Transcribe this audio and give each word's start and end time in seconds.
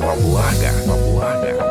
во 0.00 0.14
благо, 0.16 0.70
во 0.86 0.96
благо. 0.96 1.70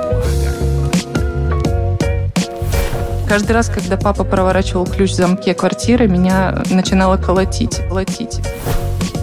Каждый 3.27 3.51
раз, 3.51 3.69
когда 3.69 3.97
папа 3.97 4.23
проворачивал 4.23 4.85
ключ 4.85 5.11
в 5.11 5.15
замке 5.15 5.53
квартиры, 5.53 6.07
меня 6.07 6.63
начинало 6.71 7.17
колотить, 7.17 7.79
колотить. 7.87 8.39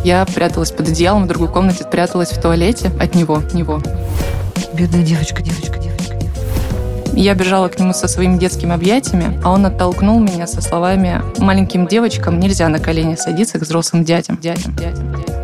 Я 0.04 0.24
пряталась 0.26 0.70
под 0.70 0.88
одеялом, 0.88 1.24
в 1.24 1.26
другой 1.26 1.48
комнате 1.48 1.84
пряталась 1.90 2.30
в 2.30 2.40
туалете 2.40 2.92
от 3.00 3.16
него, 3.16 3.42
него. 3.52 3.80
Бедная 4.74 5.02
девочка, 5.02 5.42
девочка, 5.42 5.78
девочка, 5.80 6.14
девочка. 6.14 6.36
Я 7.14 7.34
бежала 7.34 7.66
к 7.68 7.78
нему 7.80 7.92
со 7.92 8.06
своими 8.06 8.38
детскими 8.38 8.74
объятиями, 8.74 9.40
а 9.42 9.50
он 9.50 9.66
оттолкнул 9.66 10.20
меня 10.20 10.46
со 10.46 10.62
словами 10.62 11.22
«Маленьким 11.38 11.88
девочкам 11.88 12.38
нельзя 12.38 12.68
на 12.68 12.78
колени 12.78 13.16
садиться 13.16 13.58
к 13.58 13.62
взрослым 13.62 14.04
дядям, 14.04 14.36
дядям, 14.40 14.76
дядям, 14.76 15.12
дядям». 15.16 15.34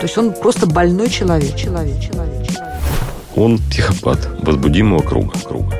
То 0.00 0.06
есть 0.06 0.16
он 0.16 0.32
просто 0.32 0.66
больной 0.66 1.10
человек, 1.10 1.54
человек, 1.54 2.00
человек. 2.00 2.29
Он 3.40 3.56
психопат 3.56 4.28
возбудимого 4.42 5.00
круга. 5.00 5.32
круга. 5.48 5.74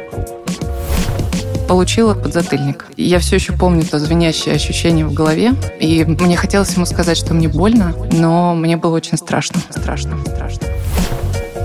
Получила 1.69 2.15
подзатыльник. 2.15 2.87
Я 2.97 3.19
все 3.19 3.37
еще 3.37 3.53
помню 3.53 3.85
то 3.85 3.99
звенящее 3.99 4.55
ощущение 4.55 5.05
в 5.05 5.13
голове, 5.13 5.53
и 5.79 6.03
мне 6.05 6.39
хотелось 6.39 6.73
ему 6.75 6.87
сказать, 6.87 7.19
что 7.19 7.35
мне 7.35 7.49
больно, 7.49 7.95
но 8.13 8.55
мне 8.55 8.79
было 8.79 8.97
очень 8.97 9.19
страшно, 9.19 9.61
страшно, 9.69 10.17
страшно. 10.23 10.69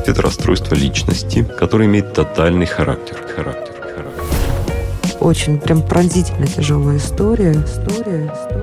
Это 0.05 0.21
расстройство 0.21 0.75
личности, 0.75 1.47
которое 1.57 1.85
имеет 1.85 2.13
тотальный 2.13 2.65
характер. 2.65 3.15
характер, 3.33 3.73
характер. 3.79 5.17
Очень 5.21 5.59
прям 5.59 5.81
пронзительно 5.81 6.45
тяжелая 6.45 6.97
история. 6.97 7.53
История, 7.53 8.25
история. 8.33 8.54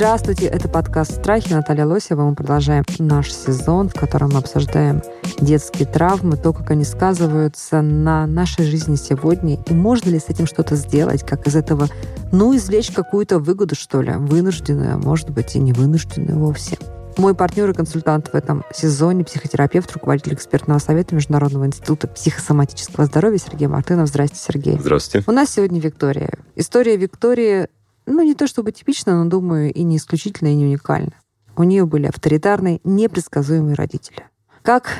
Здравствуйте, 0.00 0.46
это 0.46 0.66
подкаст 0.66 1.16
«Страхи». 1.16 1.52
Наталья 1.52 1.84
Лосева. 1.84 2.22
Мы 2.22 2.34
продолжаем 2.34 2.84
наш 2.98 3.30
сезон, 3.30 3.90
в 3.90 3.92
котором 3.92 4.30
мы 4.32 4.38
обсуждаем 4.38 5.02
детские 5.42 5.86
травмы, 5.86 6.38
то, 6.38 6.54
как 6.54 6.70
они 6.70 6.84
сказываются 6.84 7.82
на 7.82 8.26
нашей 8.26 8.64
жизни 8.64 8.96
сегодня, 8.96 9.62
и 9.62 9.74
можно 9.74 10.08
ли 10.08 10.18
с 10.18 10.30
этим 10.30 10.46
что-то 10.46 10.74
сделать, 10.76 11.22
как 11.22 11.46
из 11.46 11.54
этого, 11.54 11.86
ну, 12.32 12.56
извлечь 12.56 12.90
какую-то 12.92 13.38
выгоду, 13.40 13.74
что 13.74 14.00
ли, 14.00 14.12
вынужденную, 14.12 14.94
а 14.94 14.96
может 14.96 15.28
быть, 15.28 15.54
и 15.54 15.58
не 15.58 15.74
вынужденную 15.74 16.38
вовсе. 16.38 16.78
Мой 17.18 17.34
партнер 17.34 17.68
и 17.68 17.74
консультант 17.74 18.28
в 18.28 18.34
этом 18.34 18.64
сезоне, 18.72 19.22
психотерапевт, 19.26 19.92
руководитель 19.92 20.32
экспертного 20.32 20.78
совета 20.78 21.14
Международного 21.14 21.66
института 21.66 22.08
психосоматического 22.08 23.04
здоровья 23.04 23.36
Сергей 23.36 23.66
Мартынов. 23.66 24.08
Здравствуйте, 24.08 24.42
Сергей. 24.42 24.78
Здравствуйте. 24.80 25.30
У 25.30 25.34
нас 25.34 25.50
сегодня 25.50 25.78
Виктория. 25.78 26.30
История 26.56 26.96
Виктории 26.96 27.68
ну, 28.10 28.22
не 28.22 28.34
то 28.34 28.46
чтобы 28.46 28.72
типично, 28.72 29.22
но, 29.22 29.30
думаю, 29.30 29.72
и 29.72 29.82
не 29.82 29.96
исключительно, 29.96 30.48
и 30.48 30.54
не 30.54 30.66
уникально. 30.66 31.12
У 31.56 31.62
нее 31.62 31.86
были 31.86 32.06
авторитарные, 32.06 32.80
непредсказуемые 32.84 33.74
родители. 33.74 34.24
Как 34.62 34.90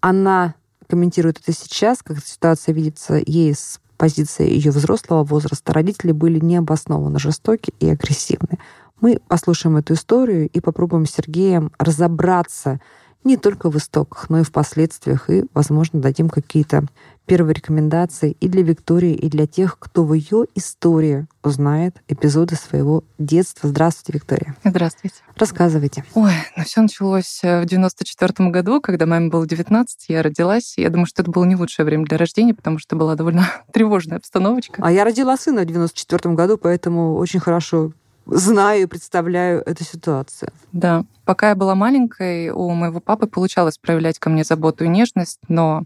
она 0.00 0.54
комментирует 0.88 1.38
это 1.38 1.52
сейчас, 1.52 2.02
как 2.02 2.24
ситуация 2.24 2.74
видится 2.74 3.20
ей 3.24 3.54
с 3.54 3.80
позиции 3.96 4.48
ее 4.48 4.70
взрослого 4.70 5.24
возраста, 5.24 5.72
родители 5.72 6.12
были 6.12 6.38
необоснованно 6.42 7.18
жестоки 7.18 7.72
и 7.80 7.90
агрессивны. 7.90 8.58
Мы 9.00 9.20
послушаем 9.28 9.76
эту 9.76 9.94
историю 9.94 10.48
и 10.48 10.60
попробуем 10.60 11.06
с 11.06 11.12
Сергеем 11.12 11.70
разобраться 11.78 12.80
не 13.24 13.36
только 13.36 13.70
в 13.70 13.76
истоках, 13.76 14.30
но 14.30 14.40
и 14.40 14.42
в 14.42 14.52
последствиях, 14.52 15.28
и, 15.28 15.44
возможно, 15.52 16.00
дадим 16.00 16.30
какие-то 16.30 16.86
первые 17.30 17.54
рекомендации 17.54 18.36
и 18.40 18.48
для 18.48 18.64
Виктории, 18.64 19.14
и 19.14 19.28
для 19.28 19.46
тех, 19.46 19.78
кто 19.78 20.02
в 20.02 20.14
ее 20.14 20.46
истории 20.56 21.28
узнает 21.44 21.94
эпизоды 22.08 22.56
своего 22.56 23.04
детства. 23.18 23.68
Здравствуйте, 23.68 24.18
Виктория. 24.18 24.56
Здравствуйте. 24.64 25.14
Рассказывайте. 25.36 26.04
Ой, 26.14 26.32
ну 26.56 26.64
все 26.64 26.80
началось 26.80 27.38
э, 27.44 27.62
в 27.62 27.66
94 27.66 28.50
году, 28.50 28.80
когда 28.80 29.06
маме 29.06 29.28
было 29.30 29.46
19, 29.46 30.06
я 30.08 30.24
родилась. 30.24 30.74
Я 30.76 30.90
думаю, 30.90 31.06
что 31.06 31.22
это 31.22 31.30
было 31.30 31.44
не 31.44 31.54
лучшее 31.54 31.86
время 31.86 32.04
для 32.04 32.18
рождения, 32.18 32.52
потому 32.52 32.80
что 32.80 32.96
была 32.96 33.14
довольно 33.14 33.46
тревожная 33.72 34.18
обстановочка. 34.18 34.82
А 34.84 34.90
я 34.90 35.04
родила 35.04 35.36
сына 35.36 35.62
в 35.62 35.66
94 35.66 36.34
году, 36.34 36.58
поэтому 36.58 37.14
очень 37.14 37.38
хорошо 37.38 37.92
знаю 38.26 38.82
и 38.82 38.86
представляю 38.86 39.62
эту 39.64 39.84
ситуацию. 39.84 40.50
Да. 40.72 41.04
Пока 41.24 41.50
я 41.50 41.54
была 41.54 41.76
маленькой, 41.76 42.50
у 42.50 42.70
моего 42.70 42.98
папы 42.98 43.28
получалось 43.28 43.78
проявлять 43.78 44.18
ко 44.18 44.30
мне 44.30 44.42
заботу 44.42 44.84
и 44.84 44.88
нежность, 44.88 45.38
но 45.46 45.84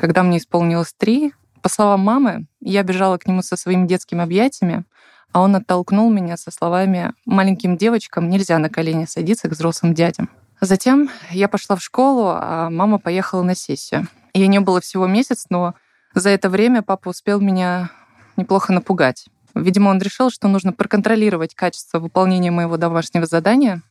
когда 0.00 0.22
мне 0.22 0.38
исполнилось 0.38 0.94
три, 0.96 1.34
по 1.60 1.68
словам 1.68 2.00
мамы, 2.00 2.46
я 2.60 2.82
бежала 2.82 3.18
к 3.18 3.26
нему 3.26 3.42
со 3.42 3.56
своими 3.56 3.86
детскими 3.86 4.22
объятиями, 4.22 4.84
а 5.30 5.42
он 5.42 5.54
оттолкнул 5.54 6.10
меня 6.10 6.38
со 6.38 6.50
словами 6.50 7.12
«маленьким 7.26 7.76
девочкам 7.76 8.30
нельзя 8.30 8.58
на 8.58 8.70
колени 8.70 9.04
садиться 9.04 9.48
к 9.48 9.52
взрослым 9.52 9.92
дядям». 9.92 10.30
Затем 10.62 11.10
я 11.30 11.48
пошла 11.48 11.76
в 11.76 11.82
школу, 11.82 12.28
а 12.28 12.70
мама 12.70 12.98
поехала 12.98 13.42
на 13.42 13.54
сессию. 13.54 14.08
Ей 14.32 14.48
не 14.48 14.58
было 14.60 14.80
всего 14.80 15.06
месяц, 15.06 15.46
но 15.50 15.74
за 16.14 16.30
это 16.30 16.48
время 16.48 16.80
папа 16.80 17.10
успел 17.10 17.38
меня 17.38 17.90
неплохо 18.36 18.72
напугать. 18.72 19.26
Видимо, 19.54 19.90
он 19.90 19.98
решил, 19.98 20.30
что 20.30 20.48
нужно 20.48 20.72
проконтролировать 20.72 21.54
качество 21.54 21.98
выполнения 21.98 22.50
моего 22.50 22.78
домашнего 22.78 23.26
задания 23.26 23.82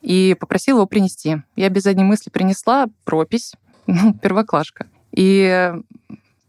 и 0.00 0.34
попросил 0.40 0.76
его 0.76 0.86
принести. 0.86 1.42
Я 1.56 1.68
без 1.68 1.82
задней 1.82 2.04
мысли 2.04 2.30
принесла 2.30 2.86
пропись, 3.04 3.52
ну, 3.86 4.14
первоклашка 4.14 4.86
и 5.18 5.72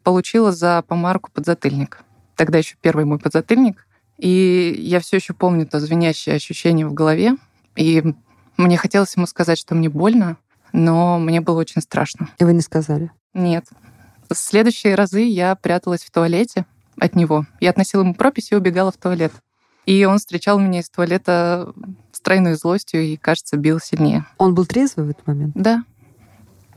получила 0.04 0.52
за 0.52 0.84
помарку 0.88 1.32
подзатыльник. 1.34 2.04
Тогда 2.36 2.60
еще 2.60 2.76
первый 2.80 3.04
мой 3.04 3.18
подзатыльник. 3.18 3.88
И 4.20 4.76
я 4.78 5.00
все 5.00 5.16
еще 5.16 5.34
помню 5.34 5.66
то 5.66 5.80
звенящее 5.80 6.36
ощущение 6.36 6.86
в 6.86 6.94
голове. 6.94 7.36
И 7.76 8.04
мне 8.58 8.78
хотелось 8.78 9.16
ему 9.16 9.26
сказать, 9.26 9.58
что 9.58 9.74
мне 9.74 9.90
больно, 9.90 10.38
но 10.72 11.18
мне 11.18 11.42
было 11.42 11.60
очень 11.60 11.82
страшно. 11.82 12.30
И 12.38 12.44
вы 12.44 12.54
не 12.54 12.62
сказали? 12.62 13.12
Нет. 13.34 13.66
В 14.30 14.36
следующие 14.36 14.94
разы 14.94 15.22
я 15.22 15.56
пряталась 15.56 16.04
в 16.04 16.12
туалете 16.12 16.68
от 17.00 17.16
него. 17.16 17.48
Я 17.60 17.72
относила 17.72 18.04
ему 18.04 18.14
пропись 18.14 18.52
и 18.52 18.56
убегала 18.56 18.92
в 18.92 18.98
туалет. 18.98 19.34
И 19.88 20.06
он 20.06 20.20
встречал 20.20 20.60
меня 20.60 20.82
из 20.82 20.92
туалета 20.92 21.74
с 22.12 22.22
тройной 22.22 22.54
злостью 22.54 23.02
и, 23.02 23.18
кажется, 23.18 23.58
бил 23.58 23.80
сильнее. 23.80 24.28
Он 24.38 24.54
был 24.54 24.68
трезвый 24.68 25.08
в 25.08 25.10
этот 25.10 25.26
момент? 25.26 25.54
Да. 25.56 25.84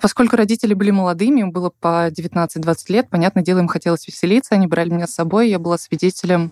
Поскольку 0.03 0.35
родители 0.35 0.75
были 0.75 0.91
молодыми, 0.91 1.43
им 1.43 1.53
было 1.53 1.71
по 1.71 2.09
19-20 2.09 2.77
лет, 2.89 3.09
понятное 3.09 3.45
дело, 3.45 3.61
им 3.61 3.69
хотелось 3.69 4.09
веселиться, 4.09 4.57
они 4.57 4.67
брали 4.67 4.91
меня 4.91 5.07
с 5.07 5.15
собой, 5.15 5.49
я 5.49 5.61
была 5.61 5.79
свидетелем 5.79 6.51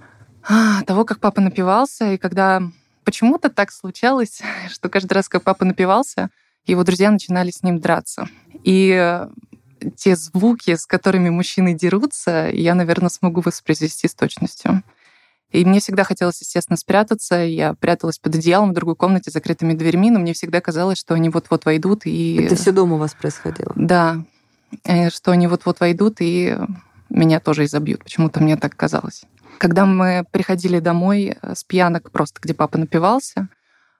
а, 0.49 0.83
того, 0.84 1.05
как 1.05 1.19
папа 1.19 1.41
напивался, 1.41 2.12
и 2.12 2.16
когда 2.16 2.62
почему-то 3.03 3.50
так 3.50 3.72
случалось, 3.72 4.41
что 4.71 4.88
каждый 4.88 5.15
раз, 5.15 5.28
как 5.28 5.43
папа 5.43 5.65
напивался, 5.65 6.31
его 6.65 6.84
друзья 6.84 7.11
начинали 7.11 7.50
с 7.50 7.65
ним 7.65 7.81
драться. 7.81 8.28
И 8.62 9.21
те 9.97 10.15
звуки, 10.15 10.77
с 10.77 10.87
которыми 10.87 11.31
мужчины 11.31 11.75
дерутся, 11.75 12.50
я, 12.53 12.77
наверное, 12.77 13.09
смогу 13.09 13.41
воспроизвести 13.41 14.06
с 14.06 14.15
точностью. 14.15 14.84
И 15.50 15.65
мне 15.65 15.81
всегда 15.81 16.05
хотелось, 16.05 16.41
естественно, 16.41 16.77
спрятаться. 16.77 17.37
Я 17.37 17.75
пряталась 17.75 18.19
под 18.19 18.37
одеялом 18.37 18.71
в 18.71 18.75
другой 18.75 18.94
комнате 18.94 19.31
с 19.31 19.34
закрытыми 19.34 19.72
дверьми, 19.75 20.11
но 20.11 20.21
мне 20.21 20.33
всегда 20.33 20.61
казалось, 20.61 20.99
что 20.99 21.15
они 21.15 21.28
вот-вот 21.28 21.65
войдут 21.65 22.06
и... 22.06 22.43
Это 22.44 22.55
все 22.55 22.72
дома 22.72 22.94
у 22.94 22.99
вас 22.99 23.15
происходило? 23.15 23.72
Да. 23.75 24.22
Э, 24.84 25.11
что 25.11 25.33
они 25.33 25.49
вот-вот 25.49 25.81
войдут 25.81 26.16
и 26.21 26.56
меня 27.09 27.41
тоже 27.41 27.65
изобьют. 27.65 28.05
Почему-то 28.05 28.41
мне 28.41 28.56
так 28.56 28.77
казалось. 28.77 29.25
Когда 29.59 29.87
мы 29.87 30.25
приходили 30.31 30.78
домой 30.78 31.37
э, 31.43 31.55
с 31.55 31.65
пьянок, 31.65 32.12
просто 32.12 32.41
где 32.41 32.55
папа 32.55 32.78
напивался, 32.78 33.49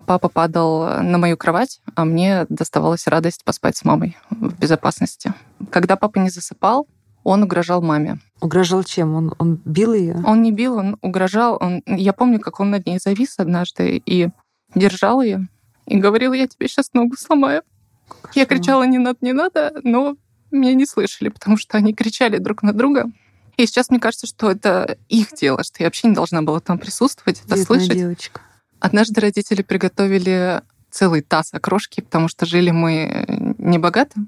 папа 0.07 0.29
падал 0.29 1.03
на 1.03 1.19
мою 1.19 1.37
кровать, 1.37 1.81
а 1.97 2.05
мне 2.05 2.47
доставалась 2.49 3.09
радость 3.09 3.45
поспать 3.45 3.77
с 3.77 3.85
мамой 3.85 4.17
в 4.31 4.57
безопасности. 4.59 5.35
Когда 5.71 5.97
папа 5.97 6.19
не 6.19 6.31
засыпал, 6.31 6.87
он 7.31 7.45
угрожал 7.45 7.81
маме. 7.81 8.19
Угрожал 8.41 8.83
чем? 8.83 9.15
Он, 9.15 9.35
он 9.39 9.61
бил 9.65 9.95
ее? 9.95 10.23
Он 10.27 10.43
не 10.43 10.53
бил, 10.53 10.75
он 10.77 10.97
угрожал. 11.01 11.57
Он... 11.61 11.83
Я 11.87 12.13
помню, 12.13 12.41
как 12.41 12.61
он 12.61 12.71
над 12.71 12.87
ней 12.87 12.99
завис 12.99 13.35
однажды 13.39 14.03
и 14.05 14.31
держал 14.75 15.23
ее 15.23 15.49
и 15.87 15.97
говорил, 15.97 16.33
я 16.33 16.47
тебе 16.47 16.69
сейчас 16.69 16.93
ногу 16.93 17.17
сломаю. 17.17 17.63
Кошмар. 18.09 18.33
Я 18.35 18.47
кричала, 18.47 18.83
не 18.85 18.99
надо, 18.99 19.19
не 19.21 19.33
надо, 19.33 19.73
но 19.83 20.17
меня 20.51 20.75
не 20.75 20.87
слышали, 20.87 21.29
потому 21.29 21.57
что 21.57 21.79
они 21.79 21.95
кричали 21.95 22.39
друг 22.39 22.63
на 22.63 22.73
друга. 22.73 23.11
И 23.57 23.67
сейчас 23.67 23.91
мне 23.91 24.01
кажется, 24.01 24.27
что 24.27 24.51
это 24.51 24.99
их 25.09 25.33
дело, 25.33 25.63
что 25.63 25.83
я 25.83 25.87
вообще 25.87 26.09
не 26.09 26.15
должна 26.15 26.43
была 26.43 26.61
там 26.61 26.79
присутствовать, 26.79 27.41
это 27.41 27.51
Бедная 27.51 27.65
слышать. 27.65 27.93
девочка. 27.93 28.41
Однажды 28.81 29.21
родители 29.21 29.63
приготовили 29.63 30.63
целый 30.91 31.23
таз 31.23 31.53
окрошки, 31.53 32.01
потому 32.01 32.29
что 32.29 32.47
жили 32.47 32.71
мы 32.71 33.55
не 33.59 33.79
богато. 33.79 34.19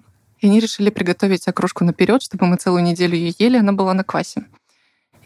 И 0.43 0.47
они 0.47 0.61
решили 0.61 0.91
приготовить 0.91 1.47
окрошку 1.47 1.85
наперед, 1.85 2.21
чтобы 2.21 2.47
мы 2.47 2.57
целую 2.57 2.83
неделю 2.83 3.15
ее 3.15 3.33
ели. 3.39 3.57
Она 3.57 3.73
была 3.73 3.95
на 3.95 4.05
квасе. 4.05 4.45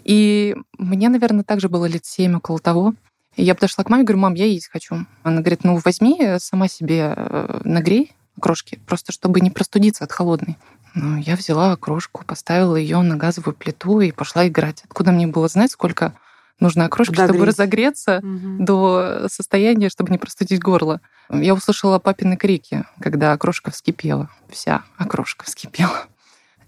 И 0.04 0.54
мне, 0.78 1.08
наверное, 1.08 1.42
также 1.42 1.68
было 1.68 1.86
лет 1.86 2.04
семь 2.04 2.36
около 2.36 2.58
того. 2.58 2.94
И 3.34 3.42
я 3.42 3.54
подошла 3.54 3.82
к 3.82 3.88
маме, 3.88 4.04
говорю, 4.04 4.20
мам, 4.20 4.34
я 4.34 4.44
есть 4.44 4.68
хочу. 4.68 5.06
Она 5.22 5.40
говорит, 5.40 5.64
ну 5.64 5.80
возьми 5.84 6.36
сама 6.38 6.68
себе 6.68 7.14
э, 7.16 7.60
нагрей 7.64 8.12
окрошки, 8.36 8.78
просто 8.86 9.12
чтобы 9.12 9.40
не 9.40 9.50
простудиться 9.50 10.04
от 10.04 10.12
холодной. 10.12 10.58
Ну, 10.94 11.16
я 11.16 11.36
взяла 11.36 11.72
окрошку, 11.72 12.24
поставила 12.24 12.76
ее 12.76 13.00
на 13.00 13.16
газовую 13.16 13.54
плиту 13.54 14.00
и 14.00 14.12
пошла 14.12 14.46
играть. 14.46 14.82
Откуда 14.84 15.12
мне 15.12 15.26
было 15.26 15.48
знать, 15.48 15.72
сколько 15.72 16.14
нужно 16.60 16.86
окрошку, 16.86 17.14
чтобы 17.14 17.44
разогреться 17.46 18.20
Мгм. 18.22 18.64
до 18.64 19.26
состояния, 19.28 19.88
чтобы 19.88 20.10
не 20.10 20.18
простудить 20.18 20.60
горло. 20.60 21.00
Я 21.30 21.54
услышала 21.54 21.98
папины 21.98 22.36
крики, 22.36 22.84
когда 23.00 23.32
окрошка 23.32 23.70
вскипела. 23.70 24.30
Вся 24.48 24.82
окрошка 24.96 25.44
вскипела. 25.44 26.06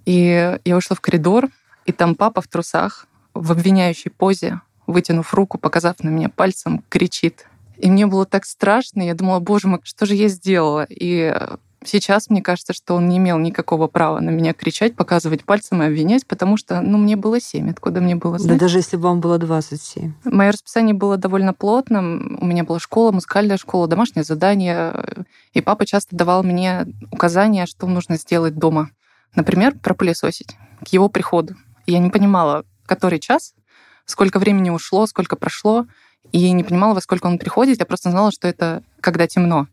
И 0.05 0.59
я 0.65 0.75
вышла 0.75 0.97
в 0.97 1.01
коридор, 1.01 1.49
и 1.87 1.93
там 1.93 2.15
папа 2.15 2.41
в 2.41 2.49
трусах, 2.49 3.07
в 3.35 3.53
обвиняющей 3.53 4.11
позе, 4.11 4.61
вытянув 4.87 5.33
руку, 5.35 5.59
показав 5.59 6.03
на 6.03 6.09
меня 6.09 6.29
пальцем, 6.29 6.83
кричит. 6.89 7.47
И 7.77 7.91
мне 7.91 8.07
было 8.07 8.25
так 8.27 8.45
страшно, 8.45 9.03
я 9.03 9.15
думала, 9.15 9.39
боже 9.39 9.69
мой, 9.69 9.81
что 9.85 10.07
же 10.07 10.15
я 10.15 10.29
сделала? 10.29 10.87
И 10.89 11.33
сейчас 11.85 12.29
мне 12.31 12.43
кажется, 12.43 12.73
что 12.73 12.95
он 12.95 13.09
не 13.09 13.19
имел 13.19 13.39
никакого 13.39 13.87
права 13.87 14.21
на 14.21 14.31
меня 14.31 14.53
кричать, 14.53 14.97
показывать 14.97 15.45
пальцем 15.45 15.83
и 15.83 15.87
обвинять, 15.87 16.27
потому 16.27 16.57
что, 16.57 16.81
ну, 16.81 16.99
мне 16.99 17.17
было 17.17 17.41
семь, 17.41 17.71
откуда 17.71 18.01
мне 18.01 18.17
было 18.17 18.39
Да 18.39 18.45
знать? 18.45 18.59
даже 18.59 18.79
если 18.79 18.97
бы 18.97 19.05
вам 19.05 19.21
было 19.21 19.39
27. 19.39 20.13
Мое 20.25 20.51
расписание 20.53 20.95
было 20.95 21.17
довольно 21.17 21.55
плотным. 21.55 22.39
У 22.41 22.47
меня 22.47 22.65
была 22.65 22.79
школа, 22.79 23.13
музыкальная 23.13 23.57
школа, 23.57 23.87
домашнее 23.87 24.25
задание. 24.25 25.25
И 25.53 25.61
папа 25.61 25.87
часто 25.87 26.17
давал 26.17 26.43
мне 26.43 26.87
указания, 27.11 27.67
что 27.67 27.87
нужно 27.87 28.17
сделать 28.17 28.57
дома. 28.57 28.91
Например, 29.35 29.75
пропылесосить 29.75 30.57
к 30.85 30.89
его 30.89 31.09
приходу. 31.09 31.55
Я 31.87 31.99
не 31.99 32.11
понимала, 32.11 32.65
который 32.87 33.19
час, 33.19 33.55
сколько 34.05 34.39
времени 34.39 34.71
ушло, 34.71 35.07
сколько 35.07 35.37
прошло. 35.37 35.87
И 36.33 36.51
не 36.51 36.65
понимала, 36.65 36.95
во 36.95 37.01
сколько 37.01 37.27
он 37.27 37.39
приходит. 37.39 37.79
Я 37.79 37.87
просто 37.87 38.11
знала, 38.11 38.31
что 38.33 38.49
это 38.49 38.83
когда 39.01 39.27
темно. 39.27 39.67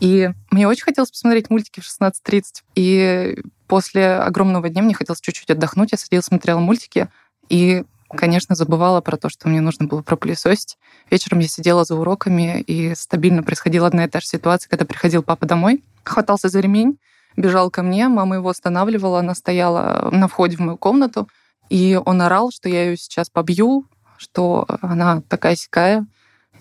И 0.00 0.30
мне 0.50 0.68
очень 0.68 0.84
хотелось 0.84 1.10
посмотреть 1.10 1.50
мультики 1.50 1.80
в 1.80 1.84
16.30. 1.84 2.42
И 2.74 3.38
после 3.66 4.16
огромного 4.16 4.68
дня 4.68 4.82
мне 4.82 4.94
хотелось 4.94 5.20
чуть-чуть 5.20 5.50
отдохнуть. 5.50 5.92
Я 5.92 5.98
сидела, 5.98 6.20
смотрела 6.20 6.58
мультики. 6.58 7.08
И 7.48 7.84
конечно, 8.10 8.54
забывала 8.54 9.00
про 9.00 9.16
то, 9.16 9.28
что 9.28 9.48
мне 9.48 9.60
нужно 9.60 9.86
было 9.86 10.02
пропылесосить. 10.02 10.78
Вечером 11.10 11.40
я 11.40 11.48
сидела 11.48 11.84
за 11.84 11.96
уроками, 11.96 12.60
и 12.60 12.94
стабильно 12.94 13.42
происходила 13.42 13.86
одна 13.86 14.04
и 14.04 14.08
та 14.08 14.20
же 14.20 14.26
ситуация, 14.26 14.68
когда 14.68 14.84
приходил 14.84 15.22
папа 15.22 15.46
домой, 15.46 15.84
хватался 16.04 16.48
за 16.48 16.60
ремень, 16.60 16.98
бежал 17.36 17.70
ко 17.70 17.82
мне, 17.82 18.08
мама 18.08 18.36
его 18.36 18.48
останавливала, 18.48 19.20
она 19.20 19.34
стояла 19.34 20.08
на 20.10 20.28
входе 20.28 20.56
в 20.56 20.60
мою 20.60 20.78
комнату, 20.78 21.28
и 21.68 22.00
он 22.04 22.22
орал, 22.22 22.50
что 22.52 22.68
я 22.68 22.84
ее 22.84 22.96
сейчас 22.96 23.28
побью, 23.28 23.86
что 24.16 24.66
она 24.80 25.22
такая 25.28 25.56
сякая. 25.56 26.06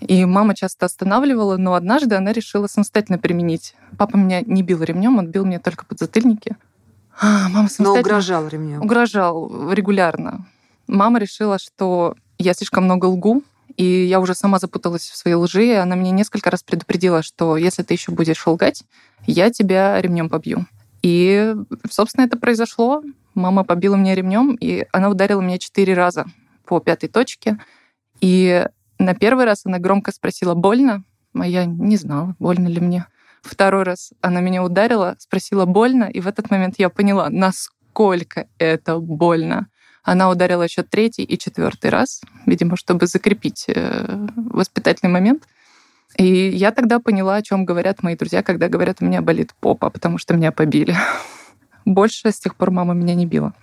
И 0.01 0.25
мама 0.25 0.55
часто 0.55 0.85
останавливала, 0.85 1.57
но 1.57 1.73
однажды 1.73 2.15
она 2.15 2.31
решила 2.31 2.67
самостоятельно 2.67 3.17
применить. 3.17 3.75
Папа 3.97 4.17
меня 4.17 4.41
не 4.41 4.61
бил 4.61 4.83
ремнем, 4.83 5.17
он 5.17 5.27
бил 5.27 5.45
меня 5.45 5.59
только 5.59 5.85
под 5.85 5.99
затыльники. 5.99 6.55
А, 7.19 7.47
мама 7.49 7.63
Но 7.63 7.67
самостоятельно 7.69 7.99
угрожал 8.01 8.47
ремнем. 8.47 8.81
угрожал 8.81 9.71
регулярно. 9.71 10.45
Мама 10.87 11.19
решила, 11.19 11.57
что 11.57 12.15
я 12.37 12.53
слишком 12.53 12.83
много 12.83 13.05
лгу, 13.05 13.43
и 13.77 13.83
я 14.05 14.19
уже 14.19 14.35
сама 14.35 14.59
запуталась 14.59 15.09
в 15.09 15.15
своей 15.15 15.35
лжи. 15.35 15.65
и 15.67 15.71
Она 15.73 15.95
меня 15.95 16.11
несколько 16.11 16.51
раз 16.51 16.61
предупредила, 16.63 17.23
что 17.23 17.57
если 17.57 17.83
ты 17.83 17.93
еще 17.93 18.11
будешь 18.11 18.45
лгать, 18.45 18.83
я 19.25 19.49
тебя 19.49 19.99
ремнем 20.01 20.29
побью. 20.29 20.65
И, 21.01 21.55
собственно, 21.89 22.25
это 22.25 22.37
произошло. 22.37 23.03
Мама 23.33 23.63
побила 23.63 23.95
меня 23.95 24.15
ремнем, 24.15 24.55
и 24.55 24.85
она 24.91 25.09
ударила 25.09 25.41
меня 25.41 25.57
четыре 25.57 25.93
раза 25.93 26.25
по 26.65 26.79
пятой 26.79 27.09
точке. 27.09 27.57
И 28.21 28.67
на 29.05 29.15
первый 29.15 29.45
раз 29.45 29.61
она 29.65 29.79
громко 29.79 30.11
спросила, 30.11 30.55
больно? 30.55 31.03
А 31.33 31.47
я 31.47 31.65
не 31.65 31.95
знала, 31.97 32.35
больно 32.39 32.67
ли 32.67 32.79
мне. 32.81 33.07
Второй 33.41 33.83
раз 33.83 34.11
она 34.21 34.41
меня 34.41 34.63
ударила, 34.63 35.15
спросила, 35.19 35.65
больно? 35.65 36.05
И 36.05 36.19
в 36.19 36.27
этот 36.27 36.49
момент 36.49 36.75
я 36.77 36.89
поняла, 36.89 37.29
насколько 37.29 38.47
это 38.57 38.97
больно. 38.97 39.67
Она 40.03 40.29
ударила 40.29 40.63
еще 40.63 40.83
третий 40.83 41.23
и 41.23 41.37
четвертый 41.37 41.89
раз, 41.89 42.21
видимо, 42.45 42.75
чтобы 42.77 43.07
закрепить 43.07 43.65
э, 43.67 44.27
воспитательный 44.35 45.11
момент. 45.11 45.47
И 46.17 46.49
я 46.49 46.71
тогда 46.71 46.99
поняла, 46.99 47.35
о 47.35 47.41
чем 47.41 47.65
говорят 47.65 48.03
мои 48.03 48.15
друзья, 48.15 48.41
когда 48.41 48.67
говорят, 48.67 48.97
у 49.01 49.05
меня 49.05 49.21
болит 49.21 49.53
попа, 49.59 49.89
потому 49.89 50.17
что 50.17 50.33
меня 50.33 50.51
побили. 50.51 50.95
Больше 51.85 52.31
с 52.31 52.39
тех 52.39 52.55
пор 52.55 52.71
мама 52.71 52.93
меня 52.93 53.15
не 53.15 53.25
била. 53.25 53.53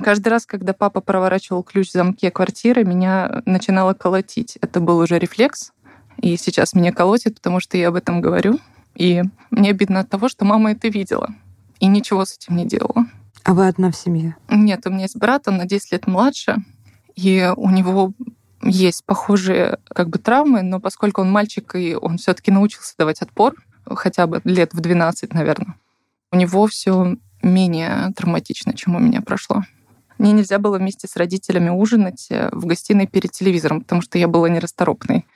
Каждый 0.00 0.28
раз, 0.28 0.46
когда 0.46 0.72
папа 0.72 1.00
проворачивал 1.00 1.62
ключ 1.62 1.88
в 1.88 1.92
замке 1.92 2.30
квартиры, 2.30 2.84
меня 2.84 3.42
начинало 3.46 3.94
колотить. 3.94 4.58
Это 4.60 4.80
был 4.80 4.98
уже 4.98 5.18
рефлекс, 5.18 5.72
и 6.20 6.36
сейчас 6.36 6.74
меня 6.74 6.92
колотит, 6.92 7.36
потому 7.36 7.60
что 7.60 7.76
я 7.76 7.88
об 7.88 7.94
этом 7.94 8.20
говорю. 8.20 8.58
И 8.94 9.22
мне 9.50 9.70
обидно 9.70 10.00
от 10.00 10.08
того, 10.08 10.28
что 10.28 10.44
мама 10.44 10.72
это 10.72 10.88
видела 10.88 11.34
и 11.80 11.86
ничего 11.86 12.24
с 12.24 12.36
этим 12.36 12.56
не 12.56 12.66
делала. 12.66 13.06
А 13.42 13.52
вы 13.52 13.68
одна 13.68 13.90
в 13.90 13.96
семье? 13.96 14.36
Нет, 14.48 14.86
у 14.86 14.90
меня 14.90 15.02
есть 15.02 15.16
брат, 15.16 15.48
он 15.48 15.58
на 15.58 15.66
10 15.66 15.92
лет 15.92 16.06
младше, 16.06 16.56
и 17.14 17.52
у 17.56 17.70
него 17.70 18.12
есть 18.62 19.04
похожие 19.04 19.78
как 19.88 20.08
бы 20.08 20.18
травмы, 20.18 20.62
но 20.62 20.80
поскольку 20.80 21.20
он 21.20 21.30
мальчик, 21.30 21.74
и 21.74 21.94
он 21.94 22.16
все 22.16 22.32
таки 22.32 22.50
научился 22.50 22.94
давать 22.96 23.20
отпор, 23.20 23.54
хотя 23.86 24.26
бы 24.26 24.40
лет 24.44 24.72
в 24.72 24.80
12, 24.80 25.34
наверное, 25.34 25.76
у 26.32 26.36
него 26.36 26.66
все 26.66 27.16
менее 27.42 28.12
травматично, 28.16 28.72
чем 28.72 28.96
у 28.96 28.98
меня 28.98 29.20
прошло. 29.20 29.62
Мне 30.24 30.32
нельзя 30.32 30.58
было 30.58 30.78
вместе 30.78 31.06
с 31.06 31.16
родителями 31.16 31.68
ужинать 31.68 32.28
э, 32.30 32.48
в 32.50 32.64
гостиной 32.64 33.06
перед 33.06 33.32
телевизором, 33.32 33.82
потому 33.82 34.00
что 34.00 34.16
я 34.16 34.26
была 34.26 34.48
нерасторопной. 34.48 35.26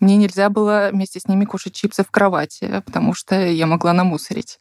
Мне 0.00 0.16
нельзя 0.16 0.50
было 0.50 0.90
вместе 0.92 1.18
с 1.18 1.28
ними 1.28 1.46
кушать 1.46 1.72
чипсы 1.72 2.04
в 2.04 2.10
кровати, 2.10 2.82
потому 2.84 3.14
что 3.14 3.40
я 3.40 3.66
могла 3.66 3.94
намусорить. 3.94 4.58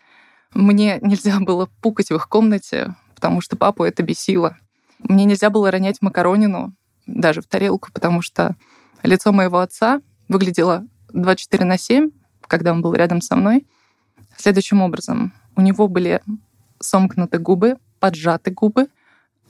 Мне 0.54 1.00
нельзя 1.02 1.38
было 1.42 1.68
пукать 1.82 2.12
в 2.12 2.16
их 2.16 2.30
комнате, 2.30 2.96
потому 3.14 3.42
что 3.42 3.58
папу 3.58 3.84
это 3.84 4.04
бесило. 4.04 4.56
Мне 5.00 5.26
нельзя 5.26 5.50
было 5.50 5.70
ронять 5.70 6.02
макаронину 6.02 6.74
даже 7.06 7.42
в 7.42 7.48
тарелку, 7.48 7.90
потому 7.92 8.22
что 8.22 8.56
лицо 9.02 9.34
моего 9.34 9.60
отца 9.60 10.02
выглядело 10.30 10.88
24 11.12 11.66
на 11.66 11.78
7, 11.78 12.10
когда 12.48 12.72
он 12.72 12.82
был 12.82 12.94
рядом 12.94 13.20
со 13.20 13.36
мной, 13.36 13.68
следующим 14.38 14.82
образом. 14.82 15.34
У 15.58 15.62
него 15.62 15.90
были 15.90 16.22
сомкнуты 16.80 17.38
губы, 17.38 17.76
поджаты 18.00 18.50
губы, 18.52 18.88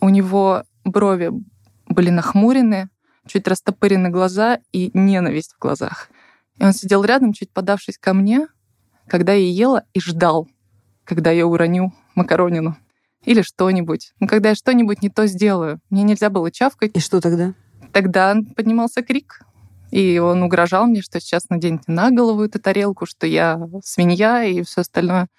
у 0.04 0.10
него 0.10 0.64
брови 0.84 1.32
были 1.88 2.10
нахмурены, 2.10 2.90
чуть 3.26 3.48
растопырены 3.48 4.10
глаза 4.10 4.60
и 4.74 4.92
ненависть 4.94 5.54
в 5.54 5.60
глазах. 5.60 6.10
И 6.58 6.66
он 6.66 6.74
сидел 6.74 7.06
рядом, 7.06 7.32
чуть 7.32 7.54
подавшись 7.54 7.98
ко 7.98 8.14
мне, 8.14 8.48
когда 9.08 9.32
я 9.32 9.50
ела, 9.50 9.86
и 9.94 10.02
ждал, 10.02 10.50
когда 11.06 11.32
я 11.32 11.48
уроню 11.48 11.94
макаронину 12.16 12.76
или 13.24 13.42
что-нибудь. 13.44 14.12
Ну, 14.20 14.28
когда 14.28 14.50
я 14.50 14.56
что-нибудь 14.56 15.02
не 15.02 15.10
то 15.10 15.26
сделаю, 15.26 15.80
мне 15.90 16.04
нельзя 16.04 16.30
было 16.30 16.52
чавкать. 16.52 16.92
И 16.96 17.00
что 17.00 17.22
тогда? 17.22 17.54
Тогда 17.94 18.36
поднимался 18.58 19.04
крик, 19.04 19.40
и 19.90 20.20
он 20.20 20.44
угрожал 20.44 20.86
мне, 20.86 21.02
что 21.02 21.22
сейчас 21.22 21.48
наденет 21.50 21.88
на 21.88 22.12
голову 22.12 22.44
эту 22.44 22.60
тарелку, 22.60 23.06
что 23.06 23.26
я 23.26 23.58
свинья 23.86 24.44
и 24.44 24.64
все 24.64 24.82
остальное. 24.82 25.30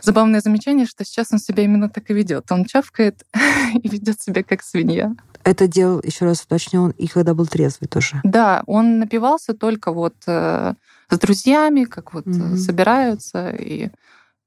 Забавное 0.00 0.40
замечание, 0.40 0.86
что 0.86 1.04
сейчас 1.04 1.28
он 1.32 1.38
себя 1.38 1.64
именно 1.64 1.88
так 1.88 2.10
и 2.10 2.14
ведет. 2.14 2.50
Он 2.52 2.64
чавкает 2.64 3.24
и 3.82 3.88
ведет 3.88 4.20
себя 4.20 4.42
как 4.42 4.62
свинья. 4.62 5.14
Это 5.44 5.66
делал, 5.66 6.00
еще 6.02 6.24
раз 6.24 6.42
уточню, 6.42 6.82
он 6.82 6.90
и 6.90 7.06
когда 7.06 7.34
был 7.34 7.46
трезвый 7.46 7.88
тоже. 7.88 8.20
Да, 8.24 8.62
он 8.66 8.98
напивался 8.98 9.54
только 9.54 9.92
вот 9.92 10.14
э, 10.26 10.74
с 11.10 11.18
друзьями, 11.18 11.84
как 11.84 12.12
вот 12.12 12.26
Мгм. 12.26 12.56
собираются. 12.56 13.50
И 13.50 13.88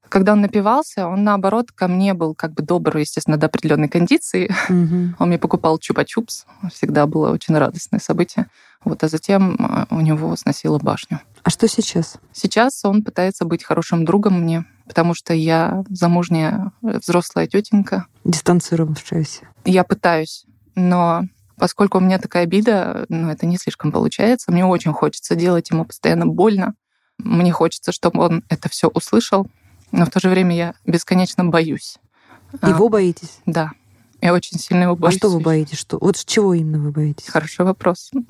когда 0.08 0.32
он 0.34 0.42
напивался, 0.42 1.06
он 1.08 1.24
наоборот 1.24 1.72
ко 1.72 1.88
мне 1.88 2.12
был 2.14 2.34
как 2.34 2.52
бы 2.52 2.62
добр, 2.62 2.98
естественно, 2.98 3.36
до 3.38 3.46
определенной 3.46 3.88
кондиции. 3.88 4.54
Мгм. 4.68 5.16
Он 5.18 5.28
мне 5.28 5.38
покупал 5.38 5.78
чупа-чупс. 5.78 6.44
Всегда 6.72 7.06
было 7.06 7.30
очень 7.30 7.56
радостное 7.56 8.00
событие. 8.00 8.46
Вот, 8.84 9.02
а 9.02 9.08
затем 9.08 9.54
э, 9.54 9.86
у 9.90 10.00
него 10.00 10.36
сносило 10.36 10.78
башню. 10.78 11.20
А 11.42 11.50
что 11.50 11.66
сейчас? 11.66 12.18
Сейчас 12.32 12.84
он 12.84 13.02
пытается 13.02 13.44
быть 13.44 13.64
хорошим 13.64 14.04
другом 14.04 14.40
мне, 14.42 14.64
потому 14.86 15.14
что 15.14 15.32
я 15.34 15.84
замужняя 15.88 16.72
э, 16.82 16.98
взрослая 16.98 17.46
тетенька. 17.46 18.06
Дистанцировавшаяся. 18.24 19.48
Я 19.64 19.84
пытаюсь, 19.84 20.44
но 20.74 21.22
поскольку 21.56 21.98
у 21.98 22.00
меня 22.00 22.18
такая 22.18 22.44
обида, 22.44 23.06
ну, 23.08 23.30
это 23.30 23.46
не 23.46 23.56
слишком 23.58 23.92
получается. 23.92 24.50
Мне 24.52 24.64
очень 24.64 24.92
хочется 24.92 25.34
делать 25.34 25.70
ему 25.70 25.84
постоянно 25.84 26.26
больно. 26.26 26.74
Мне 27.18 27.52
хочется, 27.52 27.92
чтобы 27.92 28.22
он 28.22 28.44
это 28.48 28.68
все 28.68 28.88
услышал, 28.88 29.46
но 29.92 30.06
в 30.06 30.10
то 30.10 30.18
же 30.20 30.28
время 30.28 30.56
я 30.56 30.74
бесконечно 30.86 31.44
боюсь. 31.44 31.98
А, 32.60 32.68
Его 32.68 32.88
боитесь? 32.88 33.38
Да, 33.46 33.70
я 34.20 34.32
очень 34.32 34.58
сильно 34.58 34.84
его 34.84 34.92
А 34.92 34.96
боюсь. 34.96 35.18
что 35.18 35.28
вы 35.28 35.40
боитесь? 35.40 35.78
Что? 35.78 35.98
Вот 36.00 36.16
с 36.16 36.24
чего 36.24 36.54
именно 36.54 36.78
вы 36.78 36.90
боитесь? 36.90 37.28
Хороший 37.28 37.64
вопрос. 37.64 38.10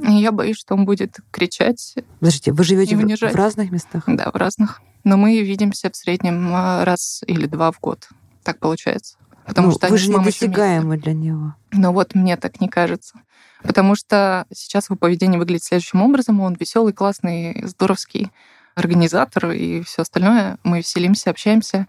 Я 0.00 0.30
боюсь, 0.30 0.56
что 0.56 0.74
он 0.74 0.84
будет 0.84 1.16
кричать, 1.32 1.94
Подождите, 2.20 2.52
вы 2.52 2.62
живете 2.62 2.96
в, 2.96 3.00
в 3.00 3.34
разных 3.34 3.72
местах? 3.72 4.04
да, 4.06 4.30
в 4.30 4.36
разных. 4.36 4.80
Но 5.04 5.16
мы 5.16 5.40
видимся 5.42 5.90
в 5.90 5.96
среднем 5.96 6.52
а, 6.54 6.84
раз 6.84 7.22
или 7.26 7.46
два 7.46 7.72
в 7.72 7.80
год. 7.80 8.08
Так 8.42 8.58
получается. 8.58 9.16
Потому 9.46 9.68
Ну, 9.68 9.74
что 9.74 9.88
вы 9.88 9.98
же 9.98 10.10
недосягаемы 10.10 10.98
для 10.98 11.14
него. 11.14 11.54
Но 11.72 11.92
вот 11.92 12.14
мне 12.14 12.36
так 12.36 12.60
не 12.60 12.68
кажется. 12.68 13.20
Потому 13.62 13.94
что 13.94 14.46
сейчас 14.52 14.90
его 14.90 14.96
поведение 14.96 15.38
выглядит 15.38 15.64
следующим 15.64 16.02
образом. 16.02 16.40
Он 16.40 16.54
веселый, 16.54 16.92
классный, 16.92 17.62
здоровский 17.66 18.30
организатор 18.74 19.50
и 19.50 19.82
все 19.82 20.02
остальное. 20.02 20.58
Мы 20.64 20.78
веселимся, 20.78 21.30
общаемся. 21.30 21.86